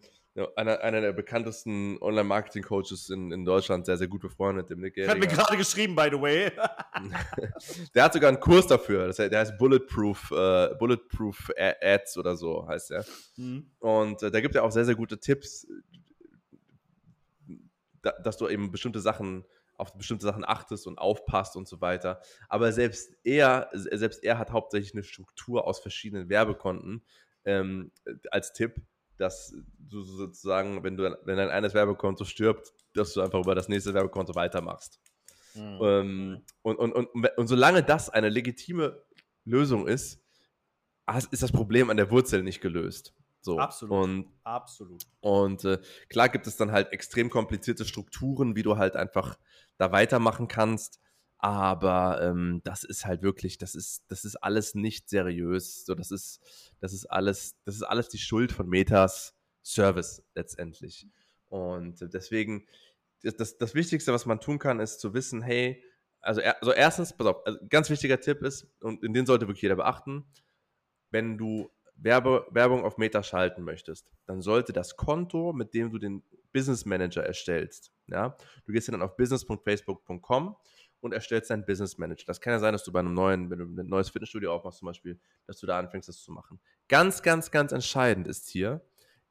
[0.56, 5.18] einer, einer der bekanntesten Online-Marketing-Coaches in, in Deutschland sehr, sehr gut befreundet, dem Nick Hat
[5.18, 6.52] mir gerade geschrieben, by the way.
[7.96, 9.08] der hat sogar einen Kurs dafür.
[9.08, 13.06] Das heißt, der heißt Bulletproof, äh, Bulletproof Ads oder so heißt er.
[13.38, 13.72] Mhm.
[13.80, 15.68] Und äh, da gibt er auch sehr, sehr gute Tipps,
[18.02, 19.44] da, dass du eben bestimmte Sachen
[19.78, 22.20] auf bestimmte Sachen achtest und aufpasst und so weiter.
[22.50, 27.04] Aber selbst er, selbst er hat hauptsächlich eine Struktur aus verschiedenen Werbekonten
[27.46, 27.92] ähm,
[28.32, 28.82] als Tipp,
[29.18, 33.68] dass du sozusagen, wenn du wenn dein eines Werbekonto stirbt, dass du einfach über das
[33.68, 35.00] nächste Werbekonto weitermachst.
[35.56, 35.80] Mhm.
[35.82, 39.02] Ähm, und, und, und, und solange das eine legitime
[39.46, 40.22] Lösung ist,
[41.32, 43.14] ist das Problem an der Wurzel nicht gelöst.
[43.42, 43.60] So.
[43.60, 44.04] Absolut.
[44.04, 45.04] Und, Absolut.
[45.22, 49.38] Und äh, klar gibt es dann halt extrem komplizierte Strukturen, wie du halt einfach
[49.78, 51.00] da weitermachen kannst.
[51.40, 55.86] Aber ähm, das ist halt wirklich, das ist, das ist alles nicht seriös.
[55.86, 56.40] So, das ist,
[56.80, 61.08] das ist alles, das ist alles die Schuld von Metas Service letztendlich.
[61.48, 62.66] Und deswegen,
[63.22, 65.84] das, das Wichtigste, was man tun kann, ist zu wissen, hey,
[66.22, 69.76] also, also erstens, pass auf, also ganz wichtiger Tipp ist, und den sollte wirklich jeder
[69.76, 70.26] beachten,
[71.12, 76.00] wenn du Werbe, Werbung auf Meta schalten möchtest, dann sollte das Konto, mit dem du
[76.00, 76.24] den
[76.54, 80.56] Business Manager erstellst, ja, du gehst dann auf business.facebook.com
[81.00, 82.26] und erstellst deinen Business Manager.
[82.26, 84.80] Das kann ja sein, dass du bei einem neuen, wenn du ein neues Fitnessstudio aufmachst
[84.80, 86.60] zum Beispiel, dass du da anfängst, das zu machen.
[86.88, 88.82] Ganz, ganz, ganz entscheidend ist hier,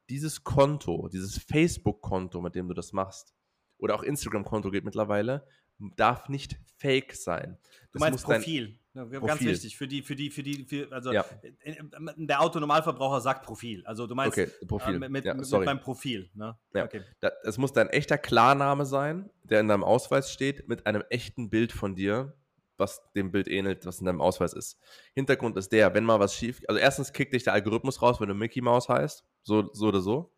[0.09, 3.35] dieses Konto, dieses Facebook-Konto, mit dem du das machst,
[3.79, 5.47] oder auch Instagram-Konto geht mittlerweile,
[5.79, 7.59] darf nicht fake sein.
[7.93, 8.79] Das du meinst Profil?
[8.97, 9.21] Ja, Profil.
[9.27, 11.23] Ganz wichtig für die, für die, für die, für, also ja.
[11.43, 11.77] Äh, äh,
[12.17, 13.85] der Autonormalverbraucher sagt Profil.
[13.87, 15.03] Also du meinst okay, Profil.
[15.03, 16.31] Äh, mit, ja, mit, meinem Profil.
[16.33, 16.57] Ne?
[16.73, 16.85] Ja.
[16.85, 17.03] Okay.
[17.45, 21.73] Es muss dein echter Klarname sein, der in deinem Ausweis steht, mit einem echten Bild
[21.73, 22.33] von dir,
[22.79, 24.79] was dem Bild ähnelt, was in deinem Ausweis ist.
[25.15, 28.29] Hintergrund ist der, wenn mal was schief, also erstens kickt dich der Algorithmus raus, wenn
[28.29, 30.33] du Mickey Mouse heißt, so, so oder so.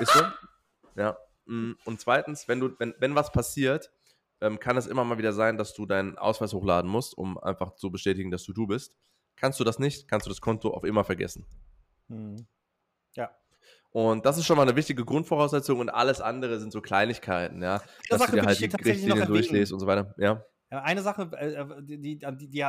[0.00, 0.20] ist so.
[0.98, 1.14] Ja.
[1.44, 3.90] Mm, und zweitens, wenn du, wenn, wenn was passiert,
[4.40, 7.74] ähm, kann es immer mal wieder sein, dass du deinen Ausweis hochladen musst, um einfach
[7.74, 8.96] zu bestätigen, dass du du bist.
[9.36, 11.46] Kannst du das nicht, kannst du das Konto auf immer vergessen.
[12.08, 12.46] Hm.
[13.14, 13.30] Ja.
[13.90, 17.80] Und das ist schon mal eine wichtige Grundvoraussetzung und alles andere sind so Kleinigkeiten, ja.
[18.08, 20.44] Das dass du dir halt die Richtlinien durchliest und so weiter, ja.
[20.68, 22.64] Eine Sache, äh, äh, die, die, die, die,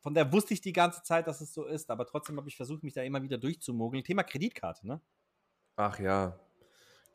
[0.00, 2.56] von der wusste ich die ganze Zeit, dass es so ist, aber trotzdem habe ich
[2.56, 4.04] versucht, mich da immer wieder durchzumogeln.
[4.04, 5.00] Thema Kreditkarte, ne?
[5.76, 6.38] Ach ja,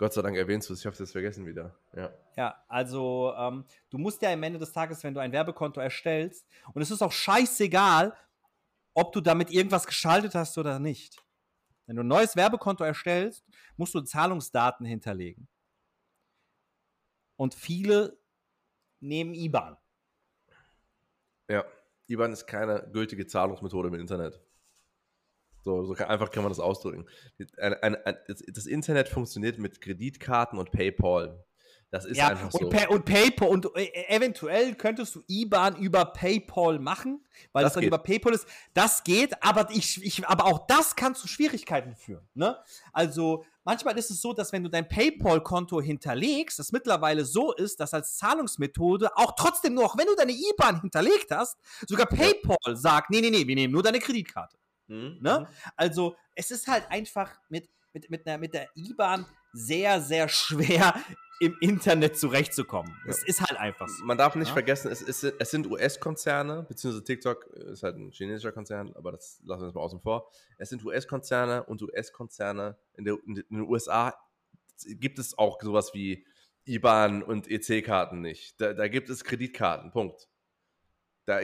[0.02, 1.78] Gott sei Dank erwähnst du es, ich habe es vergessen wieder.
[1.96, 5.80] Ja, ja also ähm, du musst ja am Ende des Tages, wenn du ein Werbekonto
[5.80, 8.18] erstellst, und es ist auch scheißegal,
[8.96, 11.24] ob du damit irgendwas geschaltet hast oder nicht.
[11.86, 13.46] Wenn du ein neues Werbekonto erstellst,
[13.78, 15.48] musst du Zahlungsdaten hinterlegen.
[17.36, 18.18] Und viele
[19.02, 19.78] nehmen IBAN.
[21.48, 21.64] Ja,
[22.08, 24.42] IBAN ist keine gültige Zahlungsmethode im Internet.
[25.63, 27.06] So, so kann, einfach kann man das ausdrücken.
[27.58, 31.43] Ein, ein, ein, das, Internet funktioniert mit Kreditkarten und PayPal.
[31.91, 32.69] Das ist ja, einfach und so.
[32.69, 37.82] Pa und PayPal und äh, eventuell könntest du IBAN über PayPal machen, weil das, das
[37.82, 38.47] dann über PayPal ist.
[38.74, 42.26] Das geht, aber ich, ich, aber auch das kann zu Schwierigkeiten führen.
[42.34, 42.58] Ne?
[42.93, 47.82] Also manchmal ist es so, dass wenn du dein PayPal-Konto hinterlegst, das mittlerweile so ist,
[47.82, 52.78] dass als Zahlungsmethode auch trotzdem nur, auch wenn du deine IBAN hinterlegt hast, sogar PayPal
[52.78, 54.61] sagt, nee, nee, nee, wir nehmen nur deine Kreditkarte.
[54.92, 55.18] Mhm.
[55.22, 55.40] Ne?
[55.40, 55.48] Mhm.
[55.76, 60.94] Also es ist halt einfach mit, mit, mit, einer, mit der IBAN sehr, sehr schwer
[61.40, 62.96] im Internet zurechtzukommen.
[63.08, 63.28] Es ja.
[63.28, 64.04] ist halt einfach so.
[64.06, 64.54] Man darf nicht ja?
[64.54, 69.42] vergessen, es, ist, es sind US-Konzerne, beziehungsweise TikTok ist halt ein chinesischer Konzern, aber das
[69.44, 70.30] lassen wir jetzt mal außen vor.
[70.58, 74.14] Es sind US-Konzerne und US-Konzerne in, in, den USA
[74.86, 76.26] gibt es auch sowas wie
[76.66, 78.60] IBAN und EC-Karten nicht.
[78.60, 80.28] Da, da, gibt es Kreditkarten, Punkt.
[81.26, 81.40] Da,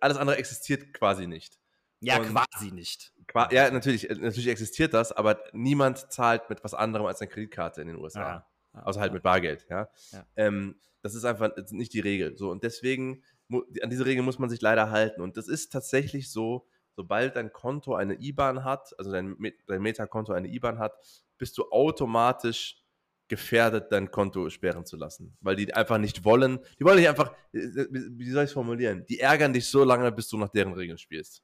[0.00, 1.59] alles andere existiert quasi nicht.
[2.00, 3.12] Ja, und quasi nicht.
[3.50, 7.88] ja, natürlich, natürlich existiert das, aber niemand zahlt mit was anderem als eine Kreditkarte in
[7.88, 8.20] den USA.
[8.20, 8.46] Ja.
[8.74, 9.88] Ja, Außer halt mit Bargeld, ja.
[10.12, 10.24] ja.
[10.36, 12.36] Ähm, das ist einfach nicht die Regel.
[12.36, 15.20] So, und deswegen, an diese Regel muss man sich leider halten.
[15.22, 19.36] Und das ist tatsächlich so, sobald dein Konto eine IBAN hat, also dein,
[19.66, 20.92] dein Meta-Konto eine IBAN hat,
[21.38, 22.76] bist du automatisch
[23.28, 25.36] gefährdet, dein Konto sperren zu lassen.
[25.40, 29.06] Weil die einfach nicht wollen, die wollen dich einfach, wie soll ich es formulieren?
[29.08, 31.42] Die ärgern dich so lange, bis du nach deren Regeln spielst.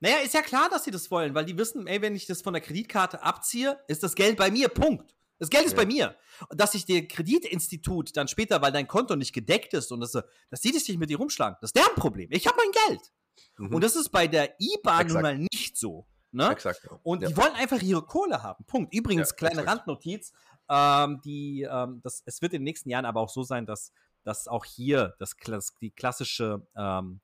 [0.00, 2.42] Naja, ist ja klar, dass sie das wollen, weil die wissen, ey, wenn ich das
[2.42, 5.16] von der Kreditkarte abziehe, ist das Geld bei mir, Punkt.
[5.38, 5.78] Das Geld ist ja.
[5.78, 6.16] bei mir.
[6.48, 10.12] Und dass sich der Kreditinstitut dann später, weil dein Konto nicht gedeckt ist und das,
[10.12, 12.28] dass sie dich nicht mit dir rumschlagen, das ist deren Problem.
[12.30, 13.12] Ich habe mein Geld.
[13.58, 13.74] Mhm.
[13.74, 16.06] Und das ist bei der IBAN nun mal nicht so.
[16.32, 16.50] Ne?
[16.50, 16.86] Exakt.
[17.02, 17.28] Und ja.
[17.28, 18.64] die wollen einfach ihre Kohle haben.
[18.66, 18.94] Punkt.
[18.94, 19.68] Übrigens, kleine exakt.
[19.78, 20.32] Randnotiz.
[20.68, 23.92] Ähm, die, ähm, das, es wird in den nächsten Jahren aber auch so sein, dass,
[24.24, 25.36] dass auch hier das,
[25.80, 27.20] die klassische ähm,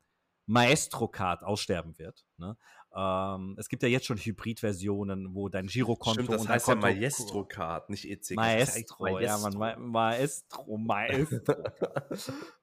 [0.46, 2.24] Maestro-Card aussterben wird.
[2.37, 2.57] Ne?
[2.94, 6.94] Ähm, es gibt ja jetzt schon Hybrid-Versionen, wo dein Girokonto Stimmt, das heißt Konto ja
[6.94, 8.37] Maestro-Card, nicht EC.
[8.37, 11.55] Maestro, Maestro, ja, man, Ma Maestro, Maestro.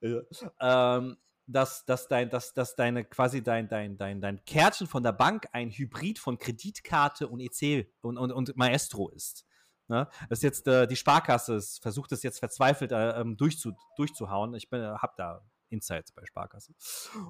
[0.00, 0.96] ja.
[0.98, 1.16] ähm,
[1.46, 5.48] dass, dass, dein, dass, dass deine quasi dein, dein, dein, dein Kärtchen von der Bank
[5.52, 9.44] ein Hybrid von Kreditkarte und EC und, und, und Maestro ist.
[9.88, 10.08] Ne?
[10.28, 14.54] Das ist jetzt äh, die Sparkasse versucht es jetzt verzweifelt äh, ähm, durchzu, durchzuhauen.
[14.54, 16.74] Ich bin, habe da Insights bei Sparkasse.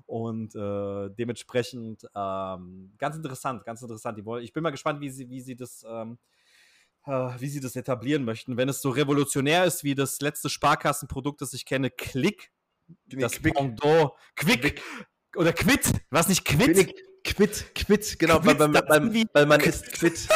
[0.06, 4.18] Und äh, dementsprechend ähm, ganz interessant, ganz interessant.
[4.42, 5.84] Ich bin mal gespannt, wie sie, wie sie das.
[5.88, 6.18] Ähm,
[7.06, 8.56] äh, wie sie das etablieren möchten.
[8.56, 12.52] Wenn es so revolutionär ist wie das letzte Sparkassenprodukt, das ich kenne, Click,
[13.06, 13.54] nee, das Quick.
[13.54, 14.82] Pendant, Quick, Quick.
[15.36, 16.94] oder Quit, was nicht Quit?
[17.24, 20.28] Quit, Quit, genau, Quit, weil, weil, weil, weil man ist Quit.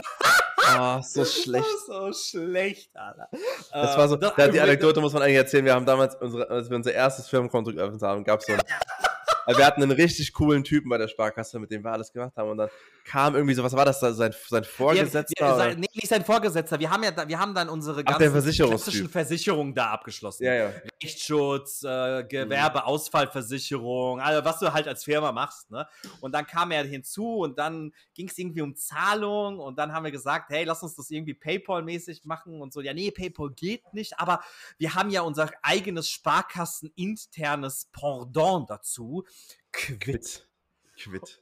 [0.66, 1.66] Oh, so schlecht.
[1.86, 3.28] so schlecht, Alter.
[3.72, 5.64] Das war so, ähm, da, die Anekdote muss man eigentlich erzählen.
[5.64, 8.60] Wir haben damals, unsere, als wir unser erstes Firmenkonto geöffnet haben, gab es so ein
[9.46, 12.50] wir hatten einen richtig coolen Typen bei der Sparkasse, mit dem wir alles gemacht haben.
[12.50, 12.70] Und dann
[13.04, 15.34] kam irgendwie so, was war das da, sein, sein Vorgesetzter?
[15.38, 16.80] Wir, wir, sein, nee, nicht sein Vorgesetzter.
[16.80, 20.44] Wir haben ja, wir haben dann unsere ganzen klassischen Versicherungen da abgeschlossen.
[20.44, 20.72] Ja, ja.
[21.02, 25.70] Rechtsschutz, äh, Gewerbeausfallversicherung, also was du halt als Firma machst.
[25.70, 25.86] Ne?
[26.20, 30.04] Und dann kam er hinzu und dann ging es irgendwie um Zahlung und dann haben
[30.04, 32.80] wir gesagt, hey, lass uns das irgendwie PayPal-mäßig machen und so.
[32.80, 34.40] Ja, nee, PayPal geht nicht, aber
[34.78, 39.24] wir haben ja unser eigenes Sparkassen-internes Pendant dazu.
[39.72, 40.46] Quit.
[40.98, 41.40] Quit.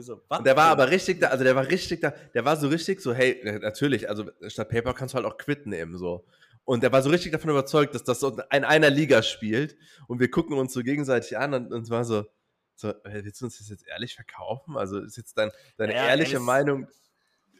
[0.00, 2.68] So, und der war aber richtig da, also der war richtig da, der war so
[2.68, 6.26] richtig so, hey, natürlich, also statt PayPal kannst du halt auch Quit nehmen, so.
[6.64, 9.78] Und der war so richtig davon überzeugt, dass das so in einer Liga spielt.
[10.06, 12.26] Und wir gucken uns so gegenseitig an und, und war so,
[12.74, 14.76] so, willst du uns das jetzt ehrlich verkaufen?
[14.76, 16.86] Also ist jetzt dein, deine ja, ehrliche Meinung,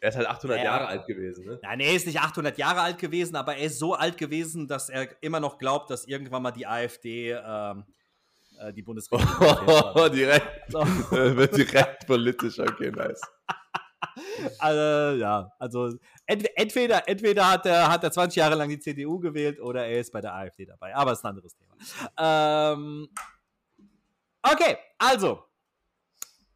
[0.03, 1.59] er ist halt 800 ja, Jahre alt gewesen, ne?
[1.63, 4.91] Nein, er ist nicht 800 Jahre alt gewesen, aber er ist so alt gewesen, dass
[4.91, 7.85] er immer noch glaubt, dass irgendwann mal die AfD ähm,
[8.59, 9.37] äh, die Bundesregierung.
[9.95, 10.71] Oh, direkt.
[10.71, 10.81] So.
[10.81, 13.21] wird direkt politisch, okay, nice.
[14.59, 15.95] Also, ja, also
[16.27, 20.01] ent entweder, entweder hat er, hat er 20 Jahre lang die CDU gewählt oder er
[20.01, 20.95] ist bei der AfD dabei.
[20.95, 21.75] Aber ist ein anderes Thema.
[22.17, 23.09] Ähm,
[24.43, 25.45] okay, also.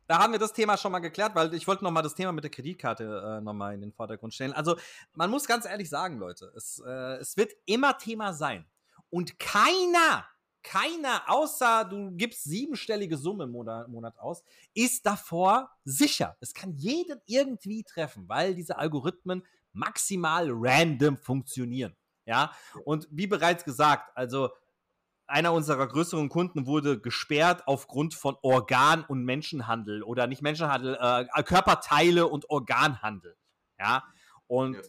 [0.09, 2.33] Da haben wir das Thema schon mal geklärt, weil ich wollte noch mal das Thema
[2.33, 4.53] mit der Kreditkarte äh, noch mal in den Vordergrund stellen.
[4.53, 4.77] Also
[5.15, 8.67] man muss ganz ehrlich sagen, Leute, es, äh, es wird immer Thema sein.
[9.09, 10.27] Und keiner
[10.63, 14.43] keiner, außer du gibst siebenstellige Summe im Monat, Monat, aus,
[14.75, 16.37] ist davor sicher.
[16.41, 21.97] Es kann jeden irgendwie treffen, weil diese Algorithmen maximal random funktionieren.
[22.25, 22.53] Ja,
[22.85, 24.51] und wie bereits gesagt, also
[25.27, 31.43] einer unserer größeren Kunden wurde gesperrt aufgrund von Organ- und Menschenhandel oder nicht Menschenhandel, äh,
[31.43, 33.37] Körperteile und Organhandel.
[33.79, 34.05] Ja,
[34.47, 34.83] und ja.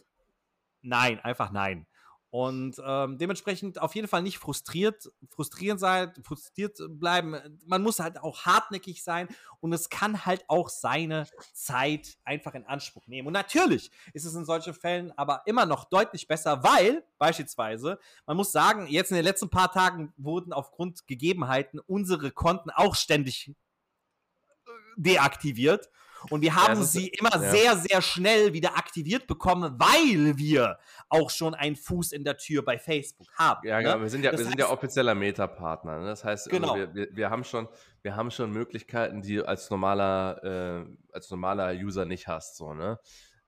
[0.82, 1.86] nein, einfach nein.
[2.34, 7.36] Und ähm, dementsprechend auf jeden Fall nicht frustriert, frustriert sein, frustriert bleiben.
[7.64, 9.28] Man muss halt auch hartnäckig sein
[9.60, 13.28] und es kann halt auch seine Zeit einfach in Anspruch nehmen.
[13.28, 18.36] Und natürlich ist es in solchen Fällen aber immer noch deutlich besser, weil beispielsweise, man
[18.36, 23.46] muss sagen, jetzt in den letzten paar Tagen wurden aufgrund Gegebenheiten unsere Konten auch ständig
[23.46, 25.88] äh, deaktiviert.
[26.30, 27.50] Und wir haben ja, sie immer ja.
[27.50, 32.64] sehr, sehr schnell wieder aktiviert bekommen, weil wir auch schon einen Fuß in der Tür
[32.64, 33.66] bei Facebook haben.
[33.66, 33.96] Ja, genau.
[33.96, 34.02] Ne?
[34.02, 36.00] Wir sind ja, wir sind ja offizieller Meta-Partner.
[36.00, 36.06] Ne?
[36.06, 36.74] Das heißt, genau.
[36.74, 37.68] wir, wir, wir, haben schon,
[38.02, 40.42] wir haben schon Möglichkeiten, die als normaler,
[40.82, 42.56] äh, als normaler User nicht hast.
[42.56, 42.98] So, ne?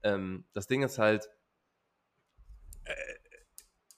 [0.02, 1.30] Ähm, das Ding ist halt,
[2.84, 2.92] äh,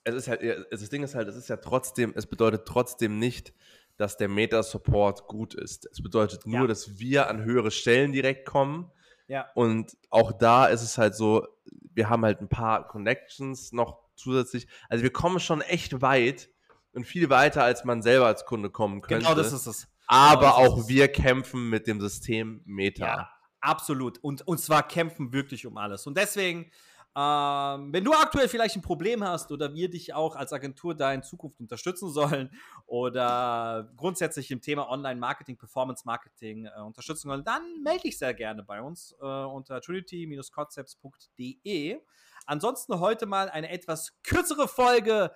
[0.04, 3.52] es ist halt, das Ding ist halt, es ist ja trotzdem, es bedeutet trotzdem nicht,
[3.98, 5.86] dass der Meta-Support gut ist.
[5.92, 6.66] Es bedeutet nur, ja.
[6.66, 8.90] dass wir an höhere Stellen direkt kommen.
[9.26, 9.46] Ja.
[9.54, 11.46] Und auch da ist es halt so,
[11.92, 14.68] wir haben halt ein paar Connections noch zusätzlich.
[14.88, 16.48] Also wir kommen schon echt weit
[16.92, 19.26] und viel weiter, als man selber als Kunde kommen könnte.
[19.26, 19.88] Genau, das ist es.
[20.06, 23.04] Aber genau, auch wir kämpfen mit dem System Meta.
[23.04, 23.30] Ja,
[23.60, 24.18] absolut.
[24.18, 26.06] Und, und zwar kämpfen wirklich um alles.
[26.06, 26.70] Und deswegen
[27.18, 31.12] ähm, wenn du aktuell vielleicht ein Problem hast oder wir dich auch als Agentur da
[31.12, 32.48] in Zukunft unterstützen sollen
[32.86, 38.80] oder grundsätzlich im Thema Online-Marketing, Performance-Marketing äh, unterstützen wollen, dann melde dich sehr gerne bei
[38.80, 42.00] uns äh, unter trinity-concepts.de.
[42.46, 45.32] Ansonsten heute mal eine etwas kürzere Folge.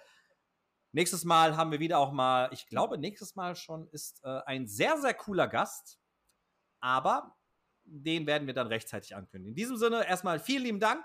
[0.93, 4.69] Nächstes Mal haben wir wieder auch mal, ich glaube, nächstes Mal schon ist äh, ein
[4.69, 5.99] sehr, sehr cooler Gast.
[6.79, 7.35] Aber
[7.85, 9.51] den werden wir dann rechtzeitig ankündigen.
[9.51, 11.05] In diesem Sinne erstmal vielen lieben Dank